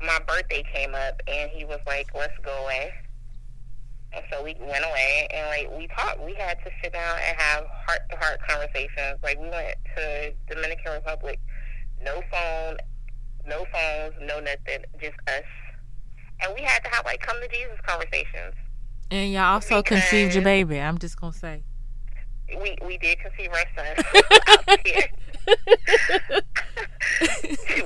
my 0.00 0.18
birthday 0.26 0.64
came 0.74 0.94
up, 0.94 1.20
and 1.26 1.50
he 1.50 1.64
was 1.64 1.80
like, 1.86 2.08
let's 2.14 2.36
go 2.44 2.64
away. 2.64 2.92
So 4.30 4.42
we 4.42 4.54
went 4.60 4.84
away 4.84 5.28
and 5.32 5.46
like 5.48 5.70
we 5.78 5.88
talked. 5.88 6.20
We 6.24 6.34
had 6.34 6.58
to 6.64 6.70
sit 6.82 6.92
down 6.92 7.16
and 7.26 7.36
have 7.38 7.64
heart 7.86 8.00
to 8.10 8.16
heart 8.16 8.40
conversations. 8.48 9.18
Like 9.22 9.40
we 9.40 9.48
went 9.48 9.76
to 9.96 10.34
Dominican 10.48 10.92
Republic, 10.92 11.40
no 12.02 12.20
phone, 12.30 12.76
no 13.46 13.66
phones, 13.72 14.14
no 14.20 14.40
nothing, 14.40 14.84
just 15.00 15.16
us. 15.28 15.44
And 16.40 16.52
we 16.54 16.62
had 16.62 16.82
to 16.84 16.90
have 16.90 17.04
like 17.04 17.20
come 17.20 17.40
to 17.40 17.48
Jesus 17.48 17.78
conversations. 17.86 18.54
And 19.10 19.32
y'all 19.32 19.54
also 19.54 19.82
conceived 19.82 20.34
your 20.34 20.44
baby. 20.44 20.80
I'm 20.80 20.98
just 20.98 21.20
gonna 21.20 21.32
say. 21.32 21.62
We 22.48 22.76
we 22.84 22.98
did 22.98 23.18
conceive 23.20 23.50
our 23.52 23.64
son 23.74 23.96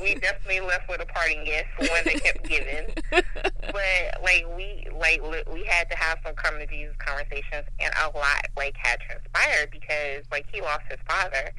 we 0.03 0.15
definitely 0.17 0.61
left 0.61 0.89
with 0.89 1.01
a 1.01 1.07
parting 1.07 1.45
gift, 1.45 1.69
one 1.79 1.89
that 2.05 2.23
kept 2.23 2.49
giving. 2.49 2.87
But 5.09 5.23
like 5.23 5.31
we 5.31 5.39
like 5.39 5.53
we 5.53 5.65
had 5.65 5.89
to 5.91 5.97
have 5.97 6.19
some 6.25 6.35
come 6.35 6.59
to 6.59 6.67
Jesus 6.67 6.95
conversations, 6.99 7.67
and 7.81 7.93
a 8.03 8.17
lot 8.17 8.47
like 8.57 8.77
had 8.77 8.99
transpired 9.01 9.71
because 9.71 10.25
like 10.31 10.47
he 10.53 10.61
lost 10.61 10.83
his 10.89 10.99
father, 11.07 11.51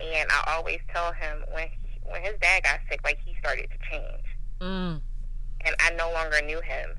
and 0.00 0.28
I 0.30 0.54
always 0.56 0.78
tell 0.92 1.12
him 1.12 1.44
when 1.52 1.68
he, 1.68 2.00
when 2.04 2.22
his 2.22 2.34
dad 2.40 2.62
got 2.64 2.80
sick, 2.90 3.00
like 3.04 3.18
he 3.24 3.34
started 3.40 3.68
to 3.70 3.90
change, 3.90 4.24
mm. 4.60 5.00
and 5.64 5.76
I 5.80 5.90
no 5.96 6.10
longer 6.12 6.40
knew 6.44 6.60
him, 6.60 6.90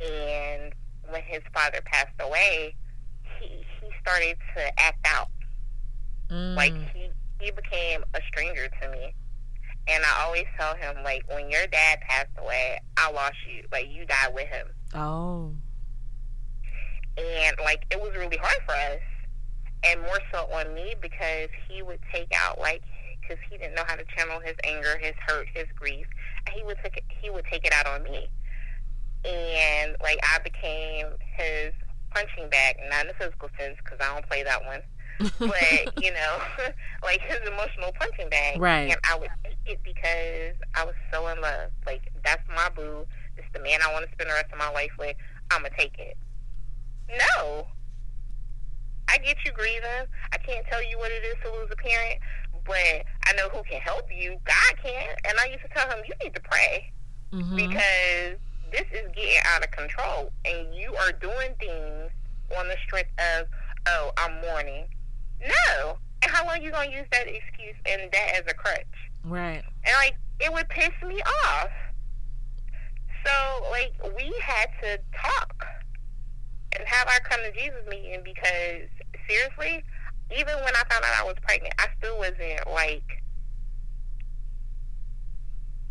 and 0.00 0.72
when 1.08 1.22
his 1.22 1.42
father 1.52 1.80
passed 1.84 2.14
away, 2.20 2.74
he 3.40 3.46
he 3.80 3.90
started 4.00 4.36
to 4.56 4.80
act 4.80 5.06
out. 5.06 5.28
Mm. 6.30 6.56
Like 6.56 6.74
he 6.94 7.10
he 7.40 7.50
became 7.50 8.04
a 8.14 8.20
stranger 8.28 8.68
to 8.82 8.88
me. 8.90 9.14
And 9.86 10.02
I 10.02 10.24
always 10.24 10.46
tell 10.58 10.74
him, 10.76 11.04
like, 11.04 11.24
when 11.28 11.50
your 11.50 11.66
dad 11.66 12.00
passed 12.08 12.30
away, 12.38 12.80
I 12.96 13.12
lost 13.12 13.36
you. 13.46 13.64
Like, 13.70 13.86
you 13.90 14.06
died 14.06 14.32
with 14.32 14.48
him. 14.48 14.68
Oh. 14.94 15.52
And, 17.16 17.56
like, 17.62 17.84
it 17.90 18.00
was 18.00 18.12
really 18.16 18.36
hard 18.36 18.62
for 18.66 18.72
us. 18.72 19.00
And 19.84 20.00
more 20.00 20.18
so 20.32 20.48
on 20.52 20.72
me 20.74 20.94
because 21.00 21.48
he 21.68 21.82
would 21.82 22.00
take 22.12 22.32
out, 22.34 22.58
like, 22.58 22.82
because 23.20 23.36
he 23.50 23.58
didn't 23.58 23.74
know 23.74 23.84
how 23.86 23.96
to 23.96 24.04
channel 24.16 24.40
his 24.40 24.54
anger, 24.64 24.98
his 24.98 25.14
hurt, 25.26 25.46
his 25.54 25.66
grief. 25.76 26.06
And 26.46 26.56
he 26.56 26.64
would 26.64 26.78
take 26.82 26.96
it, 26.96 27.04
he 27.20 27.30
would 27.30 27.44
take 27.50 27.66
it 27.66 27.72
out 27.72 27.86
on 27.86 28.02
me. 28.02 28.28
And, 29.24 29.96
like, 30.02 30.18
I 30.22 30.38
became 30.38 31.06
his 31.36 31.72
punching 32.10 32.48
bag, 32.50 32.76
not 32.90 33.04
in 33.04 33.10
a 33.10 33.14
physical 33.14 33.48
sense, 33.58 33.76
because 33.82 33.98
I 34.00 34.14
don't 34.14 34.26
play 34.26 34.42
that 34.42 34.64
one 34.64 34.80
but 35.38 36.02
you 36.02 36.12
know, 36.12 36.38
like 37.02 37.20
his 37.20 37.38
emotional 37.46 37.92
punching 37.98 38.28
bag. 38.30 38.60
Right. 38.60 38.90
And 38.90 38.98
I 39.08 39.18
would 39.18 39.30
take 39.44 39.58
it 39.66 39.80
because 39.84 40.56
I 40.74 40.84
was 40.84 40.94
so 41.12 41.26
in 41.28 41.40
love. 41.40 41.70
Like 41.86 42.10
that's 42.24 42.42
my 42.48 42.68
boo. 42.74 43.06
It's 43.36 43.46
the 43.52 43.60
man 43.60 43.80
I 43.82 43.92
want 43.92 44.06
to 44.06 44.12
spend 44.12 44.30
the 44.30 44.34
rest 44.34 44.52
of 44.52 44.58
my 44.58 44.70
life 44.70 44.92
with. 44.98 45.16
I'm 45.50 45.62
gonna 45.62 45.74
take 45.76 45.98
it. 45.98 46.16
No. 47.10 47.66
I 49.08 49.18
get 49.18 49.36
you 49.44 49.52
grieving. 49.52 50.08
I 50.32 50.38
can't 50.38 50.66
tell 50.66 50.82
you 50.82 50.98
what 50.98 51.12
it 51.12 51.22
is 51.24 51.36
to 51.44 51.52
lose 51.52 51.68
a 51.70 51.76
parent, 51.76 52.20
but 52.64 53.04
I 53.26 53.32
know 53.36 53.48
who 53.50 53.62
can 53.62 53.80
help 53.80 54.06
you. 54.10 54.38
God 54.44 54.76
can. 54.82 55.14
And 55.24 55.38
I 55.38 55.46
used 55.46 55.62
to 55.62 55.68
tell 55.68 55.88
him, 55.88 55.98
you 56.06 56.14
need 56.24 56.34
to 56.34 56.40
pray 56.40 56.92
mm-hmm. 57.32 57.56
because 57.56 58.38
this 58.72 58.86
is 58.92 59.06
getting 59.14 59.38
out 59.46 59.62
of 59.62 59.70
control, 59.70 60.32
and 60.44 60.74
you 60.74 60.94
are 60.96 61.12
doing 61.12 61.54
things 61.60 62.10
on 62.58 62.68
the 62.68 62.76
strength 62.86 63.10
of, 63.38 63.46
oh, 63.86 64.12
I'm 64.16 64.40
mourning. 64.40 64.86
No. 65.40 65.98
And 66.22 66.32
how 66.32 66.46
long 66.46 66.62
you 66.62 66.70
gonna 66.70 66.90
use 66.90 67.06
that 67.12 67.28
excuse 67.28 67.76
and 67.86 68.10
that 68.10 68.32
as 68.34 68.42
a 68.48 68.54
crutch? 68.54 68.86
Right. 69.22 69.62
And 69.84 69.94
like 69.98 70.16
it 70.40 70.52
would 70.52 70.68
piss 70.68 70.90
me 71.06 71.20
off. 71.44 71.68
So 73.24 73.32
like 73.70 73.94
we 74.16 74.34
had 74.42 74.68
to 74.82 74.98
talk 75.16 75.66
and 76.76 76.86
have 76.86 77.08
our 77.08 77.20
come 77.20 77.40
to 77.40 77.52
Jesus 77.52 77.80
meeting 77.88 78.22
because 78.24 78.88
seriously, 79.28 79.84
even 80.36 80.54
when 80.56 80.74
I 80.74 80.82
found 80.90 81.04
out 81.04 81.20
I 81.20 81.24
was 81.24 81.36
pregnant, 81.42 81.74
I 81.78 81.86
still 81.98 82.18
wasn't 82.18 82.70
like 82.72 83.22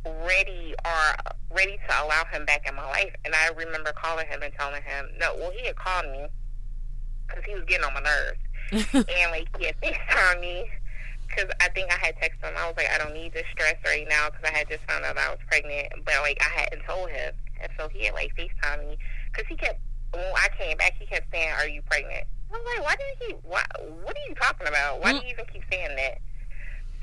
ready 0.06 0.76
or 0.86 1.34
ready 1.56 1.78
to 1.88 2.04
allow 2.04 2.26
him 2.32 2.46
back 2.46 2.68
in 2.68 2.76
my 2.76 2.86
life. 2.86 3.14
And 3.26 3.34
I 3.34 3.50
remember 3.50 3.94
calling 3.94 4.28
him 4.28 4.42
and 4.44 4.54
telling 4.54 4.82
him, 4.84 5.10
no, 5.20 5.34
well, 5.38 5.52
he 5.52 5.66
had 5.66 5.76
called 5.76 6.12
me 6.12 6.26
because 7.28 7.44
he 7.46 7.56
was 7.56 7.64
getting 7.66 7.86
on 7.86 7.94
my 7.94 8.02
nerves. 8.02 8.40
and 8.94 9.32
like 9.32 9.48
he 9.58 9.66
had 9.66 9.80
FaceTime 9.82 10.42
me 10.42 10.70
because 11.36 11.50
I 11.60 11.70
think 11.70 11.92
I 11.92 11.98
had 11.98 12.16
texted 12.18 12.46
him. 12.46 12.54
I 12.58 12.68
was 12.68 12.78
like, 12.78 12.90
I 12.94 12.98
don't 12.98 13.14
need 13.14 13.34
this 13.34 13.46
stress 13.52 13.76
right 13.86 14.06
now 14.10 14.30
because 14.30 14.50
I 14.50 14.58
had 14.58 14.70
just 14.70 14.84
found 14.86 15.06
out 15.06 15.18
I 15.18 15.30
was 15.30 15.40
pregnant, 15.48 15.90
but 16.06 16.14
like 16.22 16.38
I 16.42 16.62
hadn't 16.62 16.84
told 16.84 17.10
him, 17.10 17.34
and 17.62 17.72
so 17.78 17.90
he 17.90 18.06
had 18.06 18.14
like 18.14 18.36
FaceTime 18.36 18.88
me 18.88 18.98
because 19.32 19.48
he 19.48 19.56
kept 19.56 19.80
when 20.14 20.24
I 20.38 20.48
came 20.58 20.78
back, 20.78 20.94
he 21.00 21.06
kept 21.06 21.32
saying, 21.32 21.50
"Are 21.58 21.68
you 21.68 21.82
pregnant?" 21.84 22.26
I 22.50 22.58
was 22.58 22.66
like, 22.78 22.86
"Why 22.86 22.96
did 22.96 23.28
he? 23.28 23.34
Why? 23.44 23.64
What 24.04 24.16
are 24.16 24.30
you 24.30 24.36
talking 24.36 24.68
about? 24.68 25.02
Why 25.02 25.14
do 25.14 25.26
you 25.26 25.34
even 25.34 25.46
keep 25.52 25.64
saying 25.72 25.96
that?" 25.96 26.22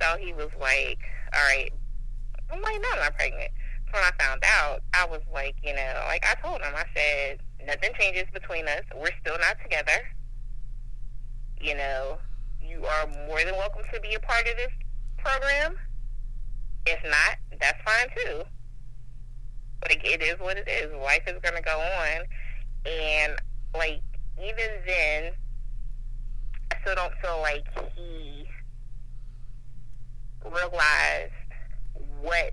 So 0.01 0.17
he 0.19 0.33
was 0.33 0.51
like, 0.61 0.99
"All 1.35 1.43
right." 1.43 1.73
I'm 2.51 2.63
like, 2.63 2.81
"No, 2.81 2.89
I'm 2.95 3.01
not 3.01 3.17
pregnant." 3.17 3.51
So 3.91 3.99
when 3.99 4.05
I 4.05 4.23
found 4.23 4.43
out, 4.47 4.83
I 4.95 5.05
was 5.07 5.23
like, 5.33 5.57
you 5.63 5.75
know, 5.75 6.05
like 6.07 6.25
I 6.25 6.35
told 6.41 6.63
him, 6.63 6.73
I 6.75 6.87
said, 6.95 7.41
"Nothing 7.67 7.91
changes 7.99 8.31
between 8.33 8.69
us. 8.69 8.83
We're 8.95 9.15
still 9.21 9.39
not 9.39 9.57
together." 9.63 10.07
You 11.61 11.75
know, 11.75 12.19
you 12.63 12.85
are 12.85 13.07
more 13.27 13.39
than 13.45 13.55
welcome 13.57 13.83
to 13.93 14.01
be 14.01 14.15
a 14.15 14.21
part 14.21 14.47
of 14.47 14.57
this 14.57 14.73
program. 15.19 15.77
If 16.87 16.99
not, 17.05 17.39
that's 17.61 17.79
fine 17.85 18.09
too. 18.17 18.43
But 19.81 19.93
it 19.93 20.23
is 20.23 20.39
what 20.39 20.57
it 20.57 20.69
is. 20.69 20.93
Life 20.95 21.23
is 21.27 21.39
going 21.43 21.57
to 21.57 21.63
go 21.63 21.79
on. 21.79 22.25
And, 22.87 23.35
like, 23.75 24.03
even 24.39 24.69
then, 24.87 25.33
I 26.71 26.77
still 26.83 26.95
don't 26.95 27.15
feel 27.23 27.41
like 27.41 27.65
he 27.97 28.47
realized 30.45 31.33
what 32.21 32.53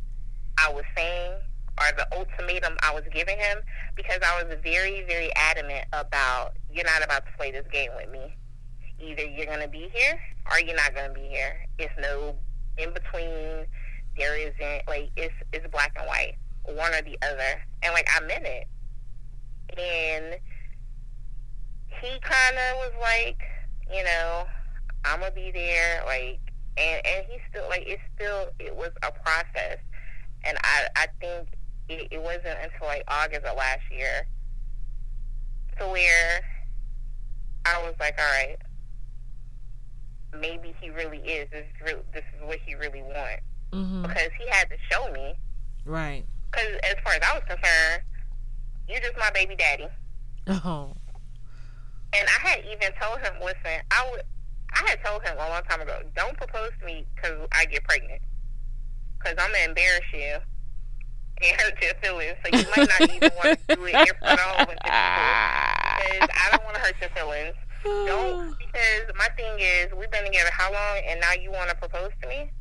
I 0.58 0.72
was 0.72 0.84
saying 0.96 1.34
or 1.80 1.86
the 1.96 2.08
ultimatum 2.18 2.78
I 2.82 2.94
was 2.94 3.04
giving 3.14 3.38
him 3.38 3.60
because 3.96 4.20
I 4.26 4.44
was 4.44 4.56
very, 4.64 5.04
very 5.04 5.30
adamant 5.36 5.86
about 5.94 6.54
you're 6.72 6.86
not 6.86 7.04
about 7.04 7.26
to 7.26 7.32
play 7.38 7.52
this 7.52 7.66
game 7.72 7.92
with 7.96 8.10
me 8.10 8.36
either 9.00 9.24
you're 9.26 9.46
going 9.46 9.62
to 9.62 9.68
be 9.68 9.90
here 9.94 10.20
or 10.52 10.60
you're 10.60 10.76
not 10.76 10.94
going 10.94 11.14
to 11.14 11.14
be 11.14 11.28
here. 11.28 11.66
It's 11.78 11.94
no 12.00 12.36
in 12.78 12.94
between. 12.94 13.66
There 14.18 14.36
isn't 14.36 14.88
like 14.88 15.12
it's 15.16 15.34
it's 15.54 15.68
black 15.68 15.94
and 15.96 16.08
white, 16.08 16.36
one 16.64 16.94
or 16.94 17.02
the 17.04 17.18
other. 17.22 17.62
And 17.84 17.94
like 17.94 18.08
I 18.16 18.20
meant 18.22 18.46
it. 18.46 18.68
And 19.78 20.40
he 22.02 22.20
kind 22.22 22.56
of 22.56 22.78
was 22.78 22.94
like, 23.00 23.40
you 23.94 24.04
know, 24.04 24.46
I'm 25.06 25.20
gonna 25.20 25.32
be 25.32 25.52
there. 25.52 26.04
Like, 26.06 26.40
and 26.78 27.02
and 27.06 27.26
he 27.30 27.38
still 27.50 27.68
like 27.70 27.84
it's 27.86 28.02
still 28.16 28.48
it 28.60 28.76
was 28.76 28.92
a 29.04 29.12
process. 29.12 29.78
And 30.44 30.58
I 30.64 30.88
I 30.96 31.08
think 31.20 31.50
it, 31.90 32.08
it 32.12 32.22
wasn't 32.22 32.58
until 32.64 32.88
like 32.88 33.04
August 33.08 33.46
of 33.46 33.56
last 33.56 33.82
year 33.92 34.28
to 35.80 35.88
where 35.88 36.42
I 37.66 37.84
was 37.84 37.94
like, 38.00 38.18
all 38.18 38.26
right, 38.26 38.58
maybe 40.40 40.76
he 40.82 40.90
really 40.90 41.20
is. 41.20 41.50
This 41.52 41.66
is, 41.66 41.82
real, 41.86 42.04
this 42.14 42.24
is 42.36 42.42
what 42.48 42.60
he 42.66 42.76
really 42.76 43.02
wants. 43.02 43.44
Mm-hmm. 43.72 44.04
Because 44.04 44.30
he 44.40 44.48
had 44.50 44.70
to 44.70 44.78
show 44.90 45.12
me. 45.12 45.36
Right. 45.86 46.26
Because 46.52 46.80
as 46.84 46.96
far 47.04 47.14
as 47.14 47.22
I 47.30 47.34
was 47.36 47.44
concerned, 47.48 48.04
you're 48.88 49.02
just 49.02 49.18
my 49.18 49.32
baby 49.32 49.56
daddy. 49.56 49.88
Oh. 50.48 50.96
And 52.14 52.28
I 52.28 52.48
had 52.48 52.60
even 52.66 52.94
told 53.02 53.20
him, 53.20 53.34
listen, 53.44 53.82
I 53.92 54.10
would. 54.12 54.24
I 54.74 54.90
had 54.90 55.04
told 55.04 55.24
him 55.24 55.36
a 55.38 55.50
long 55.50 55.64
time 55.64 55.82
ago, 55.82 56.02
don't 56.16 56.38
propose 56.38 56.72
to 56.80 56.86
me 56.86 57.06
because 57.16 57.48
I 57.52 57.66
get 57.66 57.84
pregnant. 57.84 58.22
Because 59.18 59.36
I'm 59.40 59.52
going 59.52 59.64
to 59.64 59.70
embarrass 59.70 60.06
you 60.14 60.38
and 61.42 61.62
hurt 61.62 61.82
your 61.82 61.94
feelings. 62.02 62.38
So 62.44 62.58
you 62.58 62.66
might 62.76 62.88
not 62.88 63.02
even 63.10 63.32
want 63.44 63.60
to 63.68 63.76
do 63.76 63.86
it 63.86 63.96
in 63.96 64.06
front 64.20 64.40
of 64.40 64.46
all. 64.58 64.66
Because 64.66 66.30
I 66.30 66.48
don't 66.52 66.64
want 66.64 66.76
to 66.76 66.82
hurt 66.82 66.96
your 67.02 67.10
feelings. 67.12 67.56
Don't 67.84 68.58
because 68.60 69.16
my 69.18 69.28
thing 69.36 69.60
is 69.60 69.92
we've 69.98 70.12
been 70.12 70.26
together 70.26 70.50
how 70.52 70.72
long, 70.72 71.02
and 71.08 71.20
now 71.20 71.34
you 71.34 71.52
want 71.52 71.70
to 71.70 71.76
propose 71.76 72.12
to 72.22 72.28
me? 72.28 72.52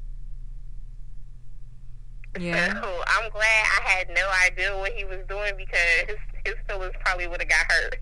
Yeah. 2.39 2.75
So 2.83 3.03
I'm 3.07 3.31
glad 3.31 3.65
I 3.79 3.89
had 3.89 4.09
no 4.11 4.29
idea 4.45 4.77
what 4.77 4.93
he 4.93 5.05
was 5.05 5.21
doing 5.29 5.55
because 5.57 6.07
his, 6.07 6.17
his 6.45 6.55
feelings 6.69 6.95
probably 7.05 7.27
would 7.27 7.41
have 7.41 7.49
got 7.49 7.71
hurt. 7.71 7.97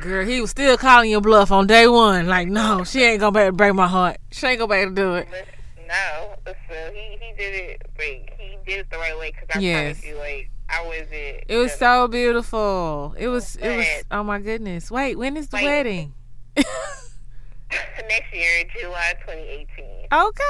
Girl, 0.00 0.24
he 0.24 0.40
was 0.40 0.50
still 0.50 0.76
calling 0.76 1.10
your 1.10 1.20
bluff 1.20 1.50
on 1.50 1.66
day 1.66 1.88
one. 1.88 2.26
Like, 2.26 2.48
no, 2.48 2.84
she 2.86 3.02
ain't 3.02 3.20
gonna 3.20 3.32
be 3.32 3.40
able 3.40 3.48
to 3.48 3.56
break 3.56 3.74
my 3.74 3.88
heart. 3.88 4.18
She 4.30 4.46
ain't 4.46 4.58
gonna 4.58 4.72
be 4.72 4.80
able 4.80 4.94
to 4.94 4.96
do 4.96 5.14
it. 5.14 5.28
No, 5.88 6.36
so 6.46 6.92
he 6.92 7.18
he 7.20 7.32
did 7.36 7.54
it, 7.54 7.82
but 7.96 8.04
he 8.04 8.56
did 8.64 8.80
it 8.80 8.90
the 8.90 8.98
right 8.98 9.18
way. 9.18 9.32
Because 9.32 9.48
I 9.56 9.58
yes. 9.58 10.00
promise 10.00 10.06
you, 10.06 10.16
like, 10.18 10.50
I 10.68 10.86
was 10.86 11.06
it. 11.10 11.44
It 11.48 11.56
was 11.56 11.74
so 11.74 12.06
beautiful. 12.06 13.14
It 13.18 13.26
was. 13.26 13.56
It 13.56 13.76
was. 13.76 13.86
Oh 14.12 14.22
my 14.22 14.38
goodness! 14.38 14.90
Wait, 14.90 15.18
when 15.18 15.36
is 15.36 15.48
the 15.48 15.56
like, 15.56 15.64
wedding? 15.64 16.14
Next 18.08 18.32
year, 18.34 18.64
July 18.80 19.14
2018. 19.20 20.06
Okay. 20.12 20.44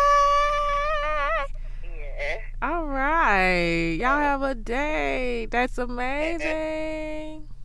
Yeah. 1.84 2.38
All 2.62 2.86
right. 2.86 3.96
Y'all 3.98 4.18
have 4.18 4.42
a 4.42 4.54
day. 4.54 5.46
That's 5.50 5.78
amazing. 5.78 7.48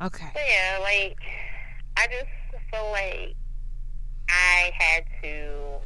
Okay. 0.00 0.26
yeah, 0.34 0.78
like, 0.80 1.18
I 1.98 2.06
just 2.06 2.26
feel 2.72 2.90
like 2.90 3.36
I 4.28 4.70
had 4.76 5.04
to, 5.22 5.78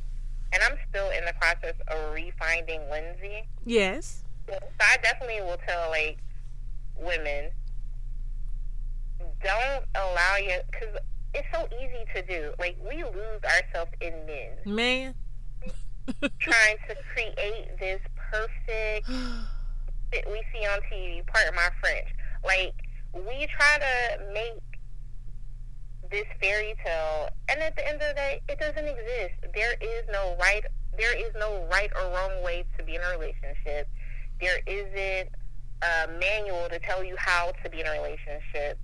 and 0.53 0.63
I'm 0.63 0.79
still 0.89 1.11
in 1.11 1.25
the 1.25 1.35
process 1.41 1.75
of 1.89 2.15
refinding 2.15 2.89
Lindsay. 2.89 3.49
Yes. 3.65 4.23
So 4.49 4.55
I 4.81 4.97
definitely 5.03 5.43
will 5.43 5.59
tell, 5.67 5.91
like, 5.91 6.19
women, 6.97 7.51
don't 9.43 9.85
allow 9.97 10.37
your, 10.37 10.61
because 10.71 10.97
it's 11.35 11.47
so 11.53 11.69
easy 11.81 12.05
to 12.15 12.23
do. 12.23 12.53
Like 12.59 12.77
we 12.81 13.05
lose 13.05 13.43
ourselves 13.45 13.93
in 14.01 14.13
men. 14.27 14.53
Man. 14.65 15.15
trying 16.39 16.77
to 16.89 16.97
create 17.13 17.79
this 17.79 18.01
perfect 18.31 19.09
that 20.13 20.31
we 20.31 20.43
see 20.53 20.67
on 20.67 20.81
TV. 20.93 21.27
Part 21.27 21.49
of 21.49 21.55
my 21.55 21.69
French. 21.81 22.09
Like 22.45 22.75
we 23.13 23.47
try 23.47 23.79
to 23.79 24.33
make 24.33 24.61
this 26.11 26.27
fairy 26.41 26.75
tale, 26.85 27.31
and 27.49 27.61
at 27.61 27.75
the 27.77 27.87
end 27.87 28.01
of 28.01 28.09
the 28.09 28.15
day, 28.15 28.41
it 28.49 28.59
doesn't 28.61 28.87
exist. 28.87 29.35
There 29.55 29.75
is 29.81 30.05
no 30.13 30.37
right. 30.41 30.63
There 30.97 31.17
is 31.17 31.33
no 31.39 31.67
right 31.71 31.91
or 31.97 32.11
wrong 32.13 32.43
way 32.43 32.65
to 32.79 32.85
be 32.85 32.95
in 32.95 33.01
a 33.03 33.11
relationship. 33.19 33.89
There 34.41 34.59
isn't 34.67 35.29
a 35.83 36.09
manual 36.19 36.69
to 36.71 36.79
tell 36.79 37.05
you 37.05 37.17
how 37.19 37.53
to 37.63 37.71
be 37.71 37.81
in 37.81 37.87
a 37.87 37.91
relationship. 37.91 38.79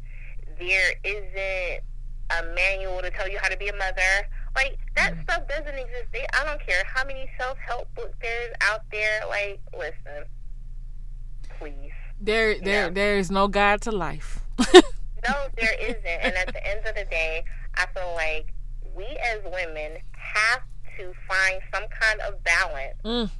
There 0.58 0.92
isn't 1.04 1.84
a 2.30 2.54
manual 2.54 3.00
to 3.02 3.10
tell 3.10 3.28
you 3.28 3.38
how 3.40 3.48
to 3.48 3.56
be 3.56 3.68
a 3.68 3.76
mother. 3.76 4.28
Like 4.54 4.78
that 4.96 5.14
mm. 5.14 5.22
stuff 5.24 5.48
doesn't 5.48 5.74
exist. 5.74 6.06
They, 6.12 6.26
I 6.38 6.44
don't 6.44 6.60
care 6.64 6.82
how 6.86 7.04
many 7.04 7.30
self 7.38 7.58
help 7.58 7.92
books 7.94 8.16
there's 8.20 8.54
out 8.60 8.82
there. 8.90 9.20
Like, 9.28 9.60
listen, 9.76 10.24
please. 11.58 11.92
There, 12.20 12.58
there, 12.60 12.90
there 12.90 13.18
is 13.18 13.30
no 13.30 13.48
guide 13.48 13.80
to 13.82 13.92
life. 13.92 14.40
no, 14.72 15.48
there 15.58 15.74
isn't. 15.80 16.06
And 16.06 16.34
at 16.36 16.52
the 16.52 16.66
end 16.66 16.86
of 16.86 16.94
the 16.94 17.04
day, 17.04 17.44
I 17.74 17.86
feel 17.94 18.12
like 18.14 18.52
we 18.94 19.04
as 19.04 19.42
women 19.44 19.98
have 20.12 20.62
to 20.98 21.12
find 21.28 21.60
some 21.74 21.84
kind 21.88 22.20
of 22.20 22.42
balance. 22.44 22.94
Mm. 23.04 23.30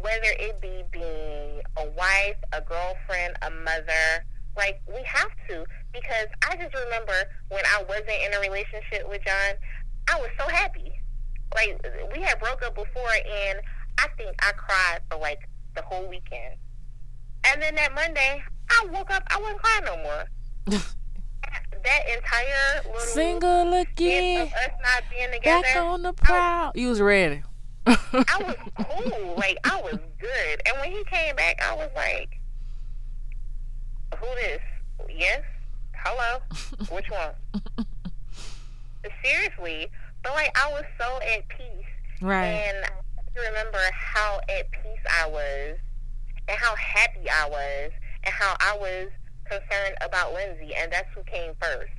Whether 0.00 0.32
it 0.38 0.60
be 0.60 0.84
being 0.92 1.62
a 1.76 1.88
wife, 1.90 2.36
a 2.52 2.60
girlfriend, 2.60 3.36
a 3.42 3.50
mother, 3.50 4.24
like 4.56 4.80
we 4.86 5.02
have 5.04 5.30
to 5.48 5.64
because 5.92 6.28
I 6.48 6.56
just 6.56 6.74
remember 6.74 7.14
when 7.48 7.64
I 7.66 7.82
wasn't 7.88 8.08
in 8.26 8.34
a 8.34 8.40
relationship 8.40 9.08
with 9.08 9.22
John, 9.24 9.54
I 10.08 10.18
was 10.20 10.30
so 10.38 10.48
happy. 10.48 10.92
Like 11.54 11.80
we 12.14 12.22
had 12.22 12.38
broke 12.38 12.62
up 12.62 12.74
before, 12.74 13.10
and 13.10 13.60
I 13.98 14.08
think 14.16 14.34
I 14.40 14.52
cried 14.52 15.00
for 15.10 15.18
like 15.18 15.48
the 15.74 15.82
whole 15.82 16.08
weekend. 16.08 16.54
And 17.46 17.62
then 17.62 17.74
that 17.76 17.94
Monday, 17.94 18.42
I 18.70 18.86
woke 18.92 19.10
up, 19.10 19.22
I 19.28 19.40
wasn't 19.40 19.62
crying 19.62 19.84
no 19.84 19.96
more. 20.02 20.24
that 21.84 22.08
entire 22.14 22.82
little 22.84 23.00
single 23.00 23.74
again, 23.74 24.48
us 24.48 24.70
not 24.82 25.02
being 25.10 25.30
together, 25.32 25.62
back 25.62 25.76
on 25.76 26.02
the 26.02 26.12
prowl. 26.12 26.72
You 26.74 26.88
was 26.88 27.00
ready. 27.00 27.42
I 27.86 27.96
was 28.40 28.56
cool, 28.86 29.34
like 29.36 29.56
I 29.64 29.80
was 29.80 29.98
good. 30.20 30.62
And 30.66 30.78
when 30.80 30.90
he 30.90 31.02
came 31.04 31.34
back, 31.36 31.62
I 31.62 31.74
was 31.74 31.88
like, 31.96 32.38
"Who 34.18 34.26
this? 34.34 34.60
Yes, 35.08 35.42
hello, 36.08 36.40
which 36.90 37.10
one? 37.10 37.34
Seriously, 39.22 39.88
but 40.22 40.32
like 40.32 40.56
I 40.58 40.72
was 40.72 40.84
so 40.98 41.16
at 41.16 41.48
peace, 41.48 41.86
right? 42.22 42.44
And 42.46 42.84
I 42.84 43.48
remember 43.48 43.78
how 43.92 44.40
at 44.48 44.70
peace 44.70 45.04
I 45.22 45.28
was, 45.28 45.76
and 46.48 46.58
how 46.58 46.74
happy 46.76 47.28
I 47.30 47.48
was, 47.48 47.90
and 48.24 48.34
how 48.34 48.56
I 48.60 48.76
was 48.78 49.10
concerned 49.44 49.96
about 50.02 50.32
Lindsay, 50.32 50.74
and 50.74 50.92
that's 50.92 51.08
who 51.14 51.22
came 51.24 51.52
first. 51.60 51.92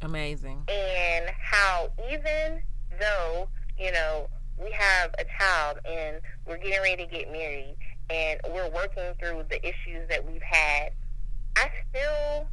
Amazing. 0.00 0.62
And 0.68 1.30
how 1.38 1.90
even 2.10 2.62
though 2.98 3.48
you 3.78 3.92
know 3.92 4.28
we 4.58 4.70
have 4.72 5.14
a 5.18 5.24
child 5.38 5.78
and 5.84 6.20
we're 6.46 6.56
getting 6.56 6.80
ready 6.80 7.04
to 7.04 7.10
get 7.10 7.30
married 7.30 7.76
and 8.10 8.40
we're 8.52 8.70
working 8.70 9.14
through 9.18 9.44
the 9.48 9.60
issues 9.66 10.08
that 10.08 10.24
we've 10.24 10.42
had, 10.42 10.92
I 11.56 11.70
still 11.90 12.48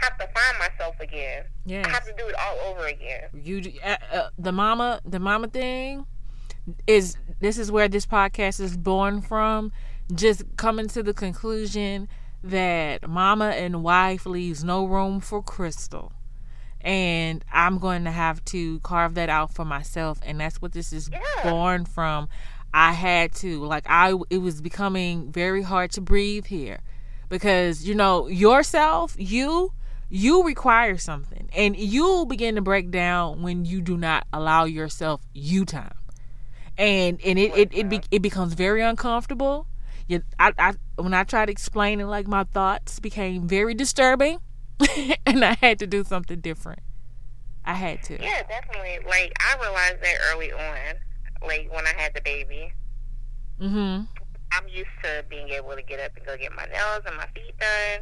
have 0.00 0.16
to 0.18 0.26
find 0.26 0.58
myself 0.58 0.98
again. 1.00 1.44
Yeah, 1.64 1.82
I 1.86 1.90
have 1.90 2.04
to 2.06 2.12
do 2.16 2.26
it 2.26 2.34
all 2.34 2.58
over 2.70 2.86
again. 2.86 3.28
You 3.34 3.62
uh, 3.84 3.96
uh, 4.12 4.28
the 4.38 4.52
mama 4.52 5.00
the 5.04 5.18
mama 5.20 5.48
thing 5.48 6.06
is 6.86 7.16
this 7.40 7.58
is 7.58 7.70
where 7.72 7.88
this 7.88 8.06
podcast 8.06 8.60
is 8.60 8.76
born 8.76 9.20
from. 9.22 9.72
Just 10.14 10.42
coming 10.56 10.88
to 10.88 11.02
the 11.02 11.14
conclusion 11.14 12.08
that 12.42 13.08
mama 13.08 13.50
and 13.50 13.82
wife 13.84 14.26
leaves 14.26 14.64
no 14.64 14.84
room 14.84 15.20
for 15.20 15.42
crystal. 15.42 16.12
And 16.80 17.44
I'm 17.52 17.78
going 17.78 18.04
to 18.04 18.10
have 18.10 18.42
to 18.46 18.80
carve 18.80 19.14
that 19.14 19.28
out 19.28 19.52
for 19.52 19.64
myself 19.64 20.18
and 20.24 20.40
that's 20.40 20.62
what 20.62 20.72
this 20.72 20.92
is 20.92 21.10
Yeah. 21.12 21.20
born 21.50 21.84
from. 21.84 22.28
I 22.72 22.92
had 22.92 23.32
to 23.36 23.62
like 23.64 23.84
I 23.88 24.14
it 24.30 24.38
was 24.38 24.60
becoming 24.60 25.30
very 25.32 25.62
hard 25.62 25.90
to 25.92 26.00
breathe 26.00 26.46
here 26.46 26.80
because 27.28 27.86
you 27.86 27.94
know 27.94 28.28
yourself, 28.28 29.14
you 29.18 29.72
you 30.10 30.42
require 30.44 30.98
something 30.98 31.48
and 31.56 31.76
you'll 31.76 32.26
begin 32.26 32.56
to 32.56 32.60
break 32.60 32.90
down 32.90 33.42
when 33.42 33.64
you 33.64 33.80
do 33.80 33.96
not 33.96 34.26
allow 34.32 34.64
yourself 34.64 35.20
you 35.32 35.64
time 35.64 35.94
and 36.76 37.20
and 37.24 37.38
it 37.38 37.56
it, 37.56 37.70
it, 37.72 37.88
be, 37.88 38.00
it 38.10 38.20
becomes 38.20 38.54
very 38.54 38.82
uncomfortable 38.82 39.66
you, 40.08 40.22
I, 40.38 40.52
I 40.58 40.74
when 40.96 41.14
i 41.14 41.22
tried 41.22 41.48
explaining 41.48 42.08
like 42.08 42.26
my 42.26 42.44
thoughts 42.44 42.98
became 42.98 43.46
very 43.46 43.72
disturbing 43.72 44.38
and 45.26 45.44
i 45.44 45.56
had 45.60 45.78
to 45.78 45.86
do 45.86 46.02
something 46.02 46.40
different 46.40 46.80
i 47.64 47.74
had 47.74 48.02
to 48.04 48.20
Yeah, 48.20 48.42
definitely. 48.48 48.98
Like 49.06 49.32
I 49.38 49.60
realized 49.60 50.02
that 50.02 50.16
early 50.32 50.50
on, 50.50 50.94
like 51.46 51.70
when 51.72 51.86
I 51.86 51.92
had 51.96 52.14
the 52.14 52.20
baby. 52.22 52.72
mm-hmm 53.60 54.04
I'm 54.52 54.66
used 54.68 54.90
to 55.04 55.24
being 55.28 55.50
able 55.50 55.74
to 55.76 55.82
get 55.82 56.00
up 56.00 56.16
and 56.16 56.26
go 56.26 56.36
get 56.36 56.54
my 56.54 56.64
nails 56.66 57.02
and 57.06 57.16
my 57.16 57.26
feet 57.34 57.54
done. 57.58 58.00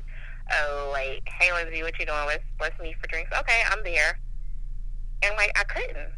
Oh, 0.53 0.91
like, 0.93 1.29
hey 1.39 1.53
Lindsay, 1.53 1.83
what 1.83 1.99
you 1.99 2.07
doing? 2.07 2.27
Let's 2.27 2.45
let's 2.61 2.79
meet 2.81 2.97
for 3.01 3.07
drinks. 3.07 3.31
Okay, 3.39 3.61
I'm 3.71 3.83
there. 3.85 4.19
And 5.23 5.37
like 5.37 5.53
I 5.59 5.65
couldn't. 5.65 6.13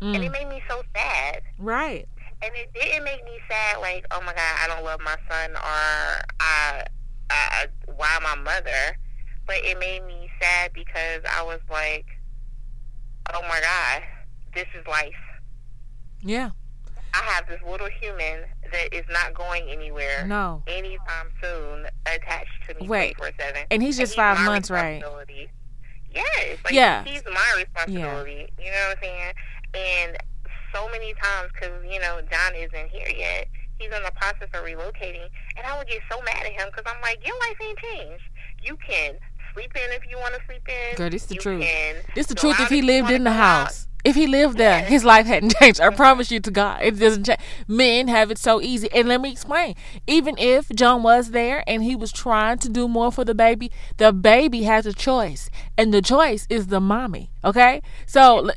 And 0.00 0.16
it 0.16 0.28
mm. 0.28 0.32
made 0.32 0.48
me 0.48 0.60
so 0.68 0.82
sad. 0.96 1.42
right 1.58 2.08
And 2.42 2.50
it 2.54 2.72
didn't 2.74 3.04
make 3.04 3.24
me 3.24 3.38
sad 3.48 3.80
like, 3.80 4.04
oh 4.10 4.20
my 4.20 4.32
god, 4.32 4.56
I 4.60 4.66
don't 4.66 4.84
love 4.84 5.00
my 5.00 5.16
son 5.30 5.52
or 5.52 6.24
I, 6.40 6.84
I 7.30 7.66
why 7.96 8.18
my 8.22 8.34
mother. 8.34 8.98
But 9.46 9.56
it 9.62 9.78
made 9.78 10.04
me 10.04 10.28
sad 10.40 10.72
because 10.72 11.22
I 11.30 11.44
was 11.44 11.60
like, 11.70 12.06
oh 13.32 13.42
my 13.42 13.60
god, 13.60 14.02
this 14.54 14.66
is 14.78 14.86
life. 14.86 15.12
yeah 16.20 16.50
I 17.14 17.18
have 17.18 17.46
this 17.46 17.60
little 17.68 17.88
human 18.00 18.44
that 18.72 18.92
is 18.92 19.04
not 19.10 19.34
going 19.34 19.68
anywhere 19.68 20.26
no 20.26 20.62
anytime 20.66 21.28
soon 21.42 21.86
attached 22.06 22.50
to 22.68 22.74
me 22.80 22.88
Wait. 22.88 23.16
24 23.16 23.44
7. 23.46 23.62
and 23.70 23.82
he's 23.82 23.96
just 23.96 24.14
five 24.16 24.40
months 24.40 24.70
right 24.70 25.02
Yes, 26.14 26.58
like 26.64 26.74
Yeah. 26.74 27.04
he's 27.04 27.22
my 27.24 27.52
responsibility. 27.56 28.52
You 28.58 28.70
know 28.70 28.88
what 28.88 28.98
I'm 28.98 29.02
saying? 29.02 29.32
And 29.74 30.16
so 30.74 30.88
many 30.90 31.14
times, 31.14 31.50
because 31.52 31.72
you 31.88 32.00
know 32.00 32.20
John 32.30 32.54
isn't 32.54 32.88
here 32.90 33.08
yet, 33.16 33.48
he's 33.78 33.88
in 33.92 34.02
the 34.02 34.12
process 34.12 34.48
of 34.54 34.64
relocating, 34.64 35.28
and 35.56 35.66
I 35.66 35.76
would 35.78 35.88
get 35.88 36.00
so 36.10 36.20
mad 36.22 36.44
at 36.44 36.52
him 36.52 36.68
because 36.68 36.84
I'm 36.86 37.00
like, 37.00 37.24
your 37.26 37.36
life 37.40 37.56
ain't 37.62 37.78
changed. 37.78 38.24
You 38.62 38.76
can 38.86 39.16
sleep 39.54 39.72
in 39.74 39.92
if 39.92 40.02
you 40.08 40.18
want 40.18 40.34
to 40.34 40.40
sleep 40.46 40.66
in. 40.68 40.96
Girl, 40.96 41.10
this 41.10 41.26
the 41.26 41.34
you 41.34 41.40
truth. 41.40 41.64
This 42.14 42.26
the 42.26 42.34
truth. 42.34 42.58
If 42.60 42.68
he 42.68 42.82
lived 42.82 43.10
in 43.10 43.24
the 43.24 43.30
go 43.30 43.34
out. 43.36 43.58
house, 43.68 43.86
if 44.04 44.16
he 44.16 44.26
lived 44.26 44.58
there, 44.58 44.80
Yeah. 44.80 44.84
his 44.86 45.04
life 45.04 45.26
hadn't 45.26 45.54
changed. 45.60 45.80
I 45.80 45.90
promise 45.90 46.30
you 46.30 46.40
to 46.40 46.50
God, 46.50 46.82
it 46.82 46.98
doesn't 46.98 47.24
change. 47.24 47.38
Men 47.68 48.08
have 48.08 48.30
it 48.30 48.38
so 48.38 48.60
easy. 48.60 48.88
And 48.92 49.06
let 49.08 49.20
me 49.20 49.30
explain. 49.30 49.74
Even 50.06 50.36
if 50.38 50.68
John 50.70 51.02
was 51.02 51.30
there 51.30 51.62
and 51.68 51.82
he 51.84 51.94
was 51.94 52.10
trying 52.12 52.58
to 52.58 52.68
do 52.68 52.88
more 52.88 53.12
for 53.12 53.24
the 53.24 53.34
baby, 53.34 53.70
the 53.98 54.12
baby 54.12 54.64
has 54.64 54.86
a 54.86 54.92
choice, 54.92 55.48
and 55.78 55.94
the 55.94 56.02
choice 56.02 56.46
is 56.50 56.66
the 56.66 56.80
mommy. 56.80 57.30
Okay, 57.44 57.80
so 58.06 58.36
Listen, 58.40 58.54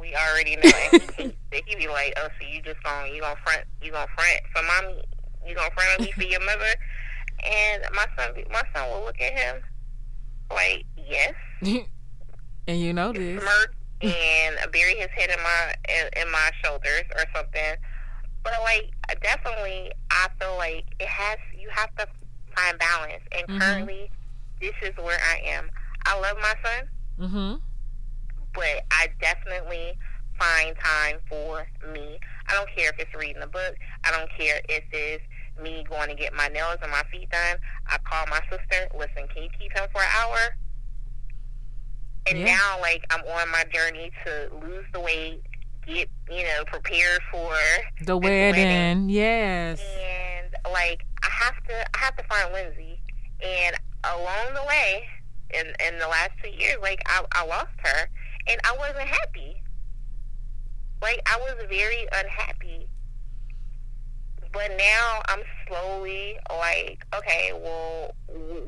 we 0.00 0.14
already 0.14 0.56
know. 0.56 0.62
And 0.62 1.02
he, 1.02 1.22
hates 1.24 1.34
it. 1.52 1.64
he 1.66 1.76
be 1.76 1.88
like, 1.88 2.12
"Oh, 2.16 2.28
so 2.40 2.46
you 2.46 2.62
just 2.62 2.82
gonna 2.82 3.08
you 3.12 3.20
gonna 3.20 3.36
front 3.44 3.64
you 3.82 3.90
gonna 3.90 4.06
front 4.14 4.40
for 4.54 4.62
mommy? 4.62 5.02
You 5.46 5.54
gonna 5.54 5.70
front 5.74 5.98
on 6.00 6.04
me 6.06 6.12
for 6.12 6.22
your 6.22 6.40
mother?" 6.40 6.74
And 7.44 7.82
my 7.92 8.06
son, 8.16 8.32
my 8.50 8.62
son 8.74 8.88
will 8.90 9.04
look 9.04 9.20
at 9.20 9.32
him 9.32 9.62
like, 10.50 10.84
"Yes." 10.96 11.34
and 12.66 12.80
you 12.80 12.92
know 12.92 13.12
this. 13.12 13.40
smirk 13.42 13.74
and 14.02 14.56
bury 14.72 14.94
his 14.96 15.08
head 15.14 15.30
in 15.30 15.42
my 15.42 15.74
in, 15.88 16.22
in 16.26 16.30
my 16.32 16.50
shoulders 16.62 17.04
or 17.16 17.24
something. 17.34 17.76
But 18.42 18.52
like 18.64 18.92
definitely, 19.22 19.90
I 20.10 20.28
feel 20.38 20.56
like 20.56 20.84
it 21.00 21.08
has. 21.08 21.38
You 21.58 21.68
have 21.72 21.94
to 21.96 22.06
find 22.54 22.78
balance. 22.78 23.22
And 23.36 23.48
Mhm. 23.48 23.60
currently, 23.60 24.10
this 24.60 24.74
is 24.82 24.92
where 24.98 25.18
I 25.30 25.40
am. 25.48 25.70
I 26.06 26.20
love 26.20 26.36
my 26.42 26.54
son, 26.62 26.88
Mm-hmm. 27.18 27.54
but 28.54 28.84
I 28.90 29.08
definitely 29.20 29.96
find 30.38 30.76
time 30.78 31.16
for 31.28 31.66
me. 31.92 32.18
I 32.48 32.52
don't 32.54 32.68
care 32.76 32.90
if 32.90 32.98
it's 32.98 33.14
reading 33.14 33.42
a 33.42 33.46
book. 33.46 33.76
I 34.04 34.10
don't 34.10 34.28
care 34.36 34.60
if 34.68 34.84
it's 34.92 35.24
me 35.62 35.84
going 35.88 36.08
to 36.08 36.14
get 36.14 36.34
my 36.34 36.48
nails 36.48 36.78
and 36.82 36.90
my 36.90 37.02
feet 37.12 37.30
done. 37.30 37.56
I 37.86 37.98
call 38.04 38.26
my 38.28 38.40
sister. 38.50 38.88
Listen, 38.96 39.28
can 39.32 39.42
you 39.44 39.48
keep 39.58 39.72
him 39.76 39.86
for 39.92 40.00
an 40.02 40.08
hour? 40.20 40.38
And 42.26 42.38
Yeah. 42.38 42.56
now, 42.56 42.80
like, 42.80 43.04
I'm 43.10 43.20
on 43.26 43.50
my 43.50 43.64
journey 43.72 44.10
to 44.24 44.50
lose 44.62 44.86
the 44.92 45.00
weight, 45.00 45.42
get 45.86 46.08
you 46.30 46.42
know 46.44 46.64
prepared 46.66 47.20
for 47.30 47.54
The 48.00 48.16
wedding. 48.16 48.56
wedding, 48.56 49.08
yes. 49.10 49.80
and 49.80 50.72
like 50.72 51.04
I 51.22 51.28
have 51.28 51.62
to 51.66 51.86
I 51.94 51.98
have 51.98 52.16
to 52.16 52.24
find 52.24 52.52
Lindsay 52.54 52.98
and 53.42 53.76
along 54.04 54.54
the 54.54 54.62
way 54.64 55.06
in 55.52 55.66
in 55.86 55.98
the 55.98 56.08
last 56.08 56.30
two 56.42 56.48
years 56.50 56.76
like 56.80 57.02
I, 57.06 57.22
I 57.32 57.44
lost 57.46 57.68
her 57.84 58.08
and 58.46 58.58
I 58.64 58.74
wasn't 58.78 59.06
happy 59.08 59.62
like 61.02 61.20
I 61.26 61.36
was 61.38 61.54
very 61.68 62.06
unhappy 62.12 62.88
but 64.54 64.70
now 64.78 65.20
I'm 65.28 65.42
slowly 65.68 66.38
like 66.48 67.04
okay 67.14 67.52
well 67.52 68.14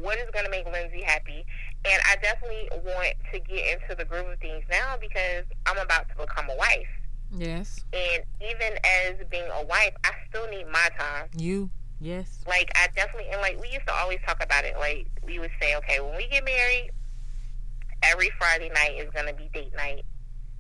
what 0.03 0.19
is 0.19 0.27
going 0.33 0.45
to 0.45 0.51
make 0.51 0.67
Lindsay 0.71 1.03
happy 1.03 1.45
and 1.89 2.03
I 2.07 2.17
definitely 2.21 2.69
want 2.85 3.15
to 3.33 3.39
get 3.41 3.65
into 3.81 3.95
the 3.97 4.05
groove 4.05 4.29
of 4.29 4.39
things 4.41 4.65
now 4.71 4.97
because 5.01 5.45
I'm 5.67 5.79
about 5.79 6.09
to 6.11 6.17
become 6.17 6.51
a 6.51 6.57
wife 6.57 6.89
Yes. 7.31 7.85
and 7.93 8.23
even 8.41 8.79
as 8.85 9.15
being 9.31 9.49
a 9.53 9.65
wife, 9.67 9.93
I 10.05 10.13
still 10.29 10.49
need 10.49 10.67
my 10.69 10.89
time. 10.97 11.29
You. 11.37 11.71
Yes. 12.01 12.39
Like 12.47 12.71
I 12.77 12.87
definitely 12.95 13.31
and 13.33 13.41
like 13.41 13.61
we 13.61 13.69
used 13.69 13.87
to 13.89 13.93
always 13.95 14.19
talk 14.27 14.43
about 14.43 14.65
it. 14.65 14.75
Like 14.79 15.09
we 15.25 15.39
would 15.39 15.51
say, 15.61 15.75
okay, 15.77 16.01
when 16.01 16.17
we 16.17 16.29
get 16.29 16.45
married, 16.45 16.91
every 18.03 18.31
Friday 18.39 18.71
night 18.71 18.95
is 18.99 19.11
gonna 19.15 19.33
be 19.35 19.49
date 19.53 19.75
night 19.77 20.05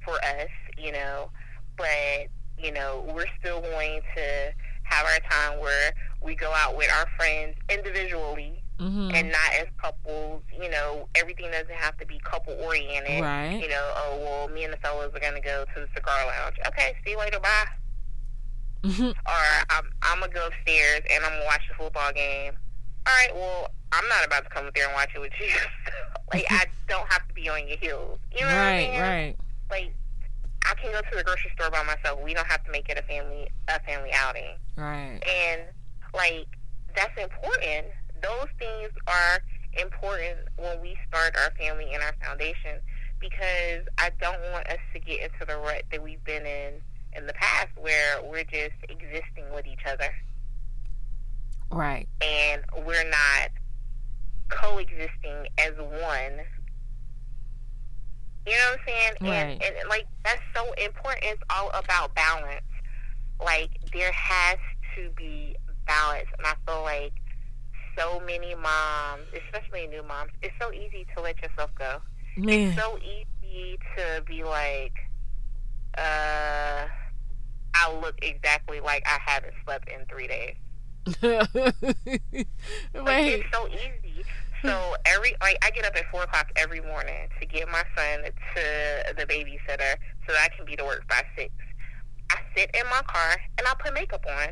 for 0.05 0.15
us, 0.15 0.49
you 0.77 0.93
know. 0.93 1.31
But 1.77 2.29
you 2.59 2.73
know, 2.73 3.05
we're 3.15 3.27
still 3.39 3.61
going 3.61 4.01
to 4.17 4.53
have 4.87 5.05
our 5.07 5.20
time 5.31 5.61
where 5.61 5.92
we 6.22 6.35
go 6.35 6.53
out 6.53 6.77
with 6.77 6.90
our 6.99 7.07
friends 7.16 7.57
individually 7.68 8.62
Mm-hmm. 8.79 9.11
and 9.14 9.33
not 9.33 9.55
as 9.59 9.68
couples. 9.81 10.42
You 10.53 10.68
know, 10.68 11.09
everything 11.14 11.51
doesn't 11.51 11.72
have 11.75 11.96
to 11.96 12.05
be 12.05 12.18
couple 12.18 12.53
oriented. 12.62 13.22
Right. 13.22 13.59
You 13.59 13.70
know, 13.70 13.92
oh 13.96 14.18
well, 14.22 14.49
me 14.49 14.64
and 14.64 14.72
the 14.72 14.77
fellas 14.77 15.14
are 15.14 15.18
gonna 15.18 15.40
go 15.40 15.64
to 15.75 15.81
the 15.81 15.88
cigar 15.94 16.27
lounge. 16.27 16.57
Okay, 16.68 16.94
see 17.03 17.12
you 17.12 17.18
later. 17.18 17.40
Bye. 17.40 17.64
Mhm. 18.83 19.11
or 19.27 19.44
I'm, 19.70 19.85
I'm 20.03 20.20
gonna 20.20 20.31
go 20.31 20.46
upstairs 20.49 21.01
and 21.11 21.25
I'm 21.25 21.33
gonna 21.33 21.46
watch 21.46 21.62
the 21.70 21.75
football 21.83 22.12
game. 22.12 22.53
All 23.07 23.14
right, 23.22 23.35
well, 23.35 23.70
I'm 23.92 24.07
not 24.11 24.27
about 24.27 24.44
to 24.44 24.51
come 24.51 24.66
up 24.66 24.75
there 24.75 24.85
and 24.85 24.92
watch 24.94 25.09
it 25.14 25.20
with 25.20 25.33
you. 25.40 25.46
like, 26.35 26.44
I 26.51 26.66
don't 26.88 27.11
have 27.11 27.27
to 27.29 27.33
be 27.35 27.49
on 27.49 27.66
your 27.68 27.79
heels. 27.79 28.18
You 28.35 28.40
know 28.42 28.46
what 28.49 28.57
I 28.59 28.77
mean? 28.79 28.90
Right. 28.90 29.01
Right. 29.01 29.37
Like, 29.70 29.94
I 30.68 30.74
can 30.74 30.92
go 30.92 31.00
to 31.00 31.16
the 31.16 31.22
grocery 31.24 31.50
store 31.55 31.70
by 31.70 31.83
myself. 31.85 32.20
We 32.22 32.35
don't 32.35 32.46
have 32.46 32.64
to 32.64 32.70
make 32.72 32.88
it 32.88 32.98
a 32.98 33.02
family 33.02 33.48
a 33.68 33.81
family 33.81 34.11
outing. 34.14 34.57
Right. 34.76 35.20
And 35.46 35.62
like, 36.14 36.46
that's 36.94 37.16
important. 37.20 37.87
Those 38.22 38.48
things 38.59 38.90
are 39.07 39.38
important 39.79 40.38
when 40.59 40.81
we 40.81 40.96
start 41.09 41.37
our 41.37 41.50
family 41.52 41.92
and 41.92 42.02
our 42.02 42.14
foundation 42.24 42.81
because 43.20 43.87
I 43.98 44.11
don't 44.20 44.40
want 44.52 44.66
us 44.68 44.79
to 44.94 45.00
get 45.00 45.20
into 45.20 45.44
the 45.46 45.57
rut 45.59 45.83
that 45.92 46.02
we've 46.02 46.22
been 46.24 46.44
in 46.46 46.74
in 47.16 47.26
the 47.26 47.33
past 47.35 47.68
where 47.76 48.22
we're 48.22 48.44
just 48.44 48.74
existing 48.88 49.44
with 49.55 49.66
each 49.66 49.81
other 49.87 50.11
Right. 51.70 52.07
and 52.22 52.62
we're 52.87 53.09
not 53.09 53.50
coexisting 54.48 55.48
as 55.59 55.72
one. 55.79 56.44
You 58.46 58.52
know 58.52 58.59
what 58.70 58.80
I'm 58.80 58.87
saying? 58.87 59.12
And, 59.20 59.28
Right. 59.28 59.62
and 59.80 59.88
like 59.88 60.06
that's 60.24 60.40
so 60.54 60.72
important. 60.74 61.24
It's 61.24 61.42
all 61.50 61.70
about 61.74 62.14
balance. 62.14 62.62
Like 63.42 63.70
there 63.92 64.12
has 64.12 64.56
to 64.96 65.11
be 65.16 65.56
balance, 65.87 66.28
and 66.38 66.46
I 66.46 66.54
feel 66.66 66.82
like 66.82 67.12
so 67.98 68.20
many 68.20 68.54
moms, 68.54 69.24
especially 69.35 69.87
new 69.88 70.02
moms, 70.02 70.30
it's 70.42 70.54
so 70.61 70.72
easy 70.72 71.06
to 71.16 71.22
let 71.22 71.40
yourself 71.42 71.70
go. 71.78 71.98
Man. 72.37 72.68
It's 72.68 72.80
so 72.80 72.98
easy 72.98 73.78
to 73.96 74.22
be 74.26 74.44
like, 74.44 74.92
uh, 75.96 76.87
I 77.74 77.92
look 78.00 78.14
exactly 78.22 78.80
like 78.80 79.02
I 79.06 79.18
haven't 79.24 79.54
slept 79.64 79.88
in 79.88 80.04
three 80.06 80.28
days. 80.28 80.54
Like, 82.94 83.04
Wait. 83.06 83.32
it's 83.40 83.48
so 83.52 83.68
easy. 83.68 84.06
Every 85.27 85.37
like 85.41 85.65
I 85.65 85.71
get 85.71 85.85
up 85.85 85.97
at 85.97 86.05
four 86.11 86.23
o'clock 86.23 86.51
every 86.57 86.81
morning 86.81 87.29
to 87.41 87.47
get 87.47 87.69
my 87.69 87.83
son 87.97 88.25
to 88.25 89.15
the 89.17 89.27
babysitter 89.27 89.97
so 90.27 90.33
that 90.33 90.51
I 90.53 90.57
can 90.57 90.65
be 90.65 90.77
to 90.77 90.85
work 90.85 91.07
by 91.09 91.23
six. 91.37 91.53
I 92.31 92.37
sit 92.57 92.71
in 92.75 92.87
my 92.87 93.03
car 93.07 93.37
and 93.59 93.67
I 93.67 93.75
put 93.79 93.95
makeup 93.95 94.25
on, 94.29 94.49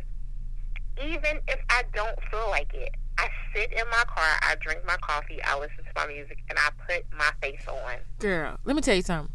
even 1.05 1.39
if 1.49 1.61
I 1.71 1.83
don't 1.95 2.19
feel 2.31 2.49
like 2.51 2.73
it. 2.75 2.91
I 3.19 3.29
sit 3.55 3.73
in 3.73 3.89
my 3.91 4.03
car, 4.09 4.27
I 4.43 4.57
drink 4.61 4.81
my 4.85 4.97
coffee, 4.97 5.41
I 5.45 5.57
listen 5.59 5.77
to 5.77 5.91
my 5.95 6.07
music, 6.09 6.39
and 6.51 6.59
I 6.59 6.71
put 6.89 7.05
my 7.17 7.31
face 7.41 7.63
on. 7.69 7.99
Girl, 8.19 8.59
let 8.65 8.75
me 8.75 8.83
tell 8.83 8.97
you 8.97 9.03
something. 9.03 9.33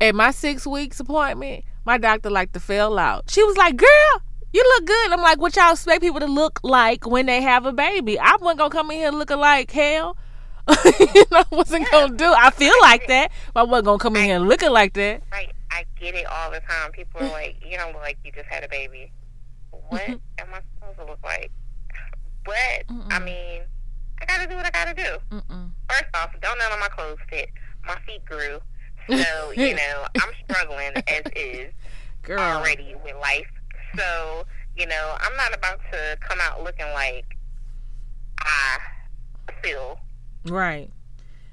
At 0.00 0.14
my 0.14 0.30
six 0.30 0.64
weeks 0.64 1.00
appointment, 1.00 1.64
my 1.84 1.98
doctor 1.98 2.30
like 2.30 2.52
to 2.52 2.60
fell 2.60 2.98
out. 2.98 3.24
She 3.28 3.42
was 3.42 3.56
like, 3.56 3.76
"Girl, 3.76 4.22
you 4.52 4.62
look 4.62 4.86
good." 4.86 5.12
I'm 5.12 5.22
like, 5.22 5.38
"What 5.38 5.56
y'all 5.56 5.72
expect 5.72 6.02
people 6.02 6.20
to 6.20 6.26
look 6.26 6.60
like 6.62 7.04
when 7.04 7.26
they 7.26 7.42
have 7.42 7.66
a 7.66 7.72
baby?" 7.72 8.18
I 8.18 8.36
wasn't 8.36 8.58
gonna 8.58 8.70
come 8.70 8.92
in 8.92 8.98
here 8.98 9.10
looking 9.10 9.38
like 9.38 9.72
hell. 9.72 10.16
you 11.14 11.24
know, 11.30 11.38
I 11.38 11.44
wasn't 11.50 11.84
yeah. 11.84 11.90
gonna 11.90 12.16
do. 12.16 12.32
I 12.36 12.50
feel 12.50 12.74
like 12.82 13.06
that, 13.08 13.30
but 13.54 13.60
I 13.60 13.62
wasn't 13.64 13.86
gonna 13.86 13.98
come 13.98 14.16
in 14.16 14.24
here 14.24 14.38
looking 14.38 14.70
like 14.70 14.92
that. 14.94 15.22
Right. 15.32 15.50
I 15.70 15.84
get 16.00 16.14
it 16.14 16.26
all 16.26 16.50
the 16.50 16.60
time. 16.60 16.92
People 16.92 17.22
are 17.22 17.30
like, 17.30 17.56
"You 17.64 17.76
don't 17.76 17.92
look 17.92 18.02
like 18.02 18.18
you 18.24 18.32
just 18.32 18.46
had 18.46 18.64
a 18.64 18.68
baby." 18.68 19.12
What 19.70 20.02
mm-hmm. 20.02 20.14
am 20.38 20.48
I 20.52 20.60
supposed 20.74 20.98
to 20.98 21.04
look 21.06 21.22
like? 21.22 21.50
But 22.44 22.86
Mm-mm. 22.88 23.06
I 23.10 23.18
mean, 23.20 23.62
I 24.20 24.26
gotta 24.26 24.48
do 24.48 24.56
what 24.56 24.66
I 24.66 24.70
gotta 24.70 24.94
do. 24.94 25.36
Mm-mm. 25.36 25.70
First 25.88 26.04
off, 26.14 26.32
don't 26.40 26.58
none 26.58 26.72
of 26.72 26.80
my 26.80 26.88
clothes 26.88 27.18
fit. 27.28 27.50
My 27.86 27.96
feet 28.06 28.24
grew, 28.24 28.58
so 29.10 29.50
you 29.52 29.74
know 29.74 30.06
I'm 30.20 30.32
struggling 30.44 30.92
as 30.96 31.22
is 31.36 31.72
Girl. 32.22 32.38
already 32.38 32.94
with 33.04 33.16
life. 33.16 33.50
So 33.96 34.44
you 34.76 34.86
know 34.86 35.16
I'm 35.20 35.36
not 35.36 35.54
about 35.56 35.80
to 35.92 36.18
come 36.20 36.38
out 36.42 36.62
looking 36.62 36.90
like 36.92 37.36
I 38.40 38.78
feel. 39.62 39.98
Right. 40.44 40.90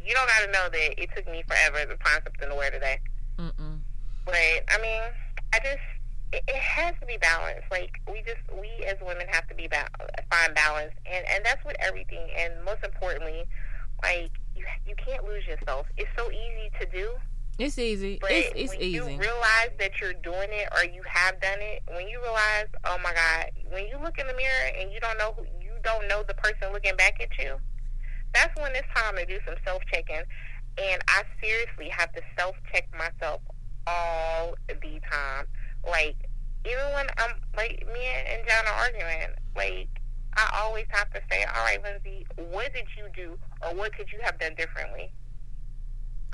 You 0.06 0.13
don't 0.13 0.28
got 0.28 0.45
to 0.45 0.52
know 0.52 0.69
that 0.69 1.02
it 1.02 1.10
took 1.15 1.26
me 1.32 1.43
forever 1.48 1.80
to 1.91 1.98
find 2.04 2.21
something 2.24 2.50
to 2.50 2.56
wear 2.56 2.71
today. 2.71 3.00
Mm-mm. 3.39 3.80
But 4.26 4.36
I 4.36 4.82
mean, 4.82 5.02
I 5.54 5.60
just 5.60 5.82
it, 6.32 6.43
it 6.48 6.56
has 6.56 6.93
to 7.00 7.06
be 7.06 7.17
balanced. 7.17 7.69
Like 7.71 8.00
we 8.12 8.21
just 8.21 8.41
we 8.60 8.69
as 8.86 8.95
women 9.02 9.28
have 9.30 9.48
to 9.48 9.56
be 9.56 9.67
ba- 9.67 9.89
find 10.32 10.54
balance, 10.54 10.93
and 11.06 11.26
and 11.28 11.43
that's 11.43 11.63
with 11.65 11.76
everything. 11.80 12.30
And 12.38 12.63
most 12.63 12.84
importantly, 12.84 13.43
like 14.04 14.32
you 14.56 14.65
you 14.88 14.95
can't 14.95 15.24
lose 15.24 15.45
yourself. 15.48 15.88
It's 15.98 16.10
so 16.17 16.30
easy 16.32 16.69
to 16.80 16.86
do. 16.88 17.10
It's 17.58 17.80
easy. 17.80 18.17
But 18.19 18.32
it's, 18.32 18.52
it's 18.56 18.71
when 18.74 18.82
easy. 18.82 18.98
you 18.98 19.04
realize 19.06 19.71
that 19.80 19.91
you're 20.02 20.13
doing 20.13 20.50
it 20.52 20.67
or 20.76 20.84
you 20.84 21.02
have 21.08 21.39
done 21.39 21.60
it, 21.62 21.84
when 21.88 22.08
you 22.10 22.19
realize, 22.21 22.65
oh 22.84 22.98
my 23.02 23.13
God, 23.13 23.52
when 23.69 23.88
you 23.88 23.98
look 24.04 24.17
in 24.19 24.28
the 24.28 24.34
mirror 24.34 24.71
and 24.78 24.91
you 24.91 25.00
don't 25.00 25.17
know 25.17 25.34
who, 25.38 25.43
you 25.63 25.71
don't 25.82 26.06
know 26.10 26.21
the 26.28 26.34
person 26.34 26.74
looking 26.74 26.98
back 26.98 27.15
at 27.21 27.30
you, 27.39 27.56
that's 28.36 28.56
when 28.62 28.76
it's 28.76 28.88
time 28.93 29.15
to 29.15 29.26
do 29.26 29.39
some 29.45 29.56
self 29.65 29.82
checking. 29.91 30.21
And 30.78 31.02
I 31.08 31.24
seriously 31.41 31.89
have 31.89 32.12
to 32.13 32.21
self 32.38 32.56
check 32.71 32.88
myself 32.91 33.41
all 33.88 34.56
the 34.67 35.00
time. 35.10 35.48
Like 35.88 36.15
even 36.65 36.86
when 36.93 37.08
I'm 37.17 37.36
like 37.56 37.86
me 37.93 38.06
and 38.06 38.43
John 38.48 38.65
are 38.67 38.86
arguing, 38.86 39.36
like 39.56 39.89
I 40.36 40.62
always 40.63 40.86
have 40.89 41.10
to 41.12 41.21
say, 41.32 41.43
"All 41.43 41.63
right, 41.63 41.82
Lindsay, 41.82 42.28
what 42.36 42.74
did 42.74 42.86
you 42.98 43.08
do, 43.15 43.38
or 43.62 43.74
what 43.76 43.95
could 43.95 44.12
you 44.12 44.19
have 44.21 44.38
done 44.39 44.56
differently?" 44.56 45.12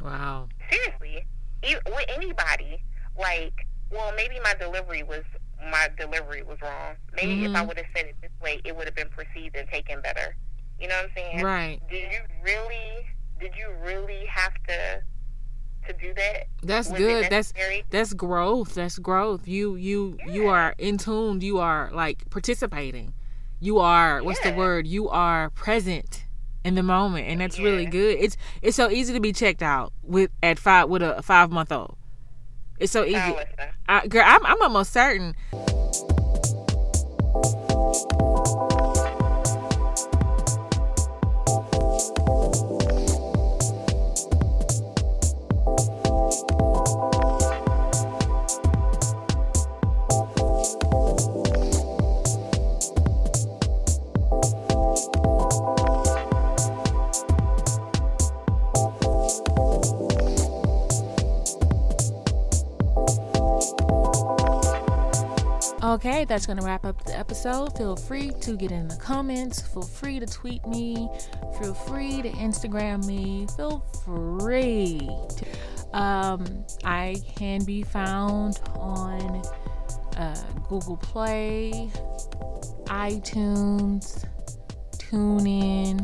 Wow. 0.02 0.50
Seriously, 0.72 1.26
even, 1.64 1.82
with 1.86 2.06
anybody, 2.10 2.82
like, 3.18 3.68
well, 3.92 4.12
maybe 4.16 4.40
my 4.44 4.56
delivery 4.60 5.04
was 5.04 5.24
my 5.70 5.90
delivery 6.00 6.42
was 6.42 6.58
wrong. 6.62 6.96
Maybe 7.14 7.36
mm-hmm. 7.36 7.46
if 7.46 7.52
I 7.52 7.60
mm-hmm. 7.60 7.68
would 7.68 7.78
have 7.78 7.86
said 7.96 8.06
it 8.06 8.16
this 8.22 8.32
way, 8.42 8.62
it 8.66 8.76
would 8.76 8.86
have 8.86 8.96
been 8.96 9.10
perceived 9.10 9.56
and 9.56 9.70
taken 9.70 10.02
better. 10.02 10.36
You 10.82 10.88
know 10.88 10.96
what 10.96 11.06
I'm 11.06 11.12
saying? 11.16 11.44
Right. 11.44 11.80
Did 11.90 12.12
you 12.12 12.20
really? 12.44 13.06
Did 13.40 13.54
you 13.56 13.74
really 13.84 14.26
have 14.26 14.54
to 14.68 15.02
to 15.88 15.94
do 15.94 16.14
that. 16.14 16.48
That's 16.64 16.92
good. 16.92 17.30
That's 17.30 17.54
that's 17.90 18.14
growth. 18.14 18.76
That's 18.76 19.00
growth. 19.00 19.48
You 19.48 19.76
you 19.76 20.18
yeah. 20.20 20.34
you 20.34 20.48
are 20.48 20.76
in 20.78 20.98
tune. 20.98 21.42
You 21.42 21.60
are 21.60 21.90
like 21.94 22.30
participating. 22.30 23.14
You 23.60 23.80
are 23.80 24.24
what's 24.24 24.44
yeah. 24.44 24.52
the 24.52 24.58
word? 24.58 24.88
You 24.88 25.10
are 25.10 25.50
present 25.52 26.26
in 26.64 26.76
the 26.76 26.84
moment, 26.84 27.28
and 27.28 27.42
that's 27.42 27.58
yeah. 27.58 27.66
really 27.66 27.86
good. 27.86 28.18
It's 28.20 28.38
it's 28.62 28.76
so 28.76 28.90
easy 28.90 29.14
to 29.14 29.20
be 29.20 29.34
checked 29.34 29.64
out 29.64 29.94
with 30.04 30.32
at 30.44 30.60
five 30.60 30.90
with 30.90 31.02
a 31.02 31.22
five 31.22 31.52
month 31.52 31.72
old. 31.72 31.98
It's 32.80 32.92
so 32.92 33.04
easy. 33.04 33.18
Oh, 33.18 33.40
I, 33.88 34.08
girl, 34.08 34.24
I'm 34.26 34.46
I'm 34.46 34.62
almost 34.62 34.94
certain. 34.94 35.36
Okay, 66.04 66.26
that's 66.26 66.48
going 66.48 66.58
to 66.58 66.66
wrap 66.66 66.84
up 66.84 67.06
the 67.06 67.16
episode. 67.16 67.78
Feel 67.78 67.96
free 67.96 68.32
to 68.42 68.58
get 68.58 68.72
in 68.72 68.88
the 68.88 68.96
comments. 68.96 69.62
Feel 69.62 69.84
free 69.84 70.20
to 70.20 70.26
tweet 70.26 70.66
me. 70.66 71.08
Feel 71.60 71.76
free 71.76 72.24
to 72.24 72.30
Instagram 72.30 73.06
me. 73.06 73.46
Feel 73.56 73.86
free. 74.04 74.98
To, 75.38 75.96
um, 75.96 76.66
I 76.84 77.18
can 77.36 77.64
be 77.66 77.84
found 77.84 78.60
on 78.74 79.44
uh, 80.18 80.44
Google 80.68 80.98
Play, 80.98 81.92
iTunes, 82.86 84.26
TuneIn, 84.98 86.00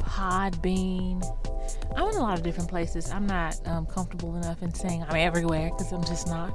Podbean. 0.00 1.22
I'm 1.96 2.08
in 2.08 2.16
a 2.16 2.20
lot 2.20 2.36
of 2.36 2.42
different 2.42 2.68
places. 2.68 3.12
I'm 3.12 3.26
not 3.26 3.64
um, 3.66 3.86
comfortable 3.86 4.34
enough 4.36 4.60
in 4.62 4.74
saying 4.74 5.04
I'm 5.08 5.16
everywhere 5.16 5.70
because 5.70 5.92
I'm 5.92 6.04
just 6.04 6.26
not. 6.26 6.52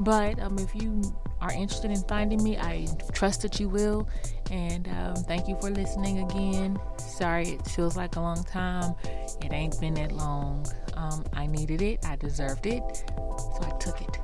But 0.00 0.40
um, 0.40 0.58
if 0.58 0.74
you 0.74 1.02
are 1.40 1.52
interested 1.52 1.90
in 1.90 2.02
finding 2.04 2.42
me, 2.42 2.56
I 2.56 2.86
trust 3.12 3.42
that 3.42 3.60
you 3.60 3.68
will. 3.68 4.08
And 4.50 4.88
um, 4.88 5.16
thank 5.16 5.48
you 5.48 5.56
for 5.60 5.70
listening 5.70 6.30
again. 6.30 6.78
Sorry, 6.98 7.48
it 7.48 7.66
feels 7.66 7.96
like 7.96 8.16
a 8.16 8.20
long 8.20 8.44
time. 8.44 8.94
It 9.42 9.52
ain't 9.52 9.78
been 9.80 9.94
that 9.94 10.12
long. 10.12 10.66
Um, 10.94 11.24
I 11.32 11.46
needed 11.46 11.82
it, 11.82 12.04
I 12.06 12.16
deserved 12.16 12.66
it, 12.66 12.82
so 13.16 13.60
I 13.62 13.76
took 13.80 14.00
it. 14.00 14.18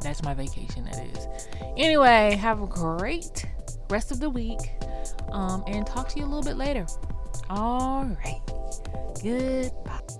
That's 0.00 0.22
my 0.22 0.34
vacation, 0.34 0.84
that 0.84 1.06
is. 1.16 1.28
Anyway, 1.76 2.36
have 2.36 2.62
a 2.62 2.66
great 2.66 3.46
rest 3.88 4.10
of 4.10 4.20
the 4.20 4.30
week 4.30 4.58
um, 5.32 5.62
and 5.66 5.86
talk 5.86 6.08
to 6.10 6.18
you 6.18 6.24
a 6.24 6.26
little 6.26 6.42
bit 6.42 6.56
later. 6.56 6.86
All 7.48 8.04
right. 8.04 8.40
Goodbye. 9.22 10.19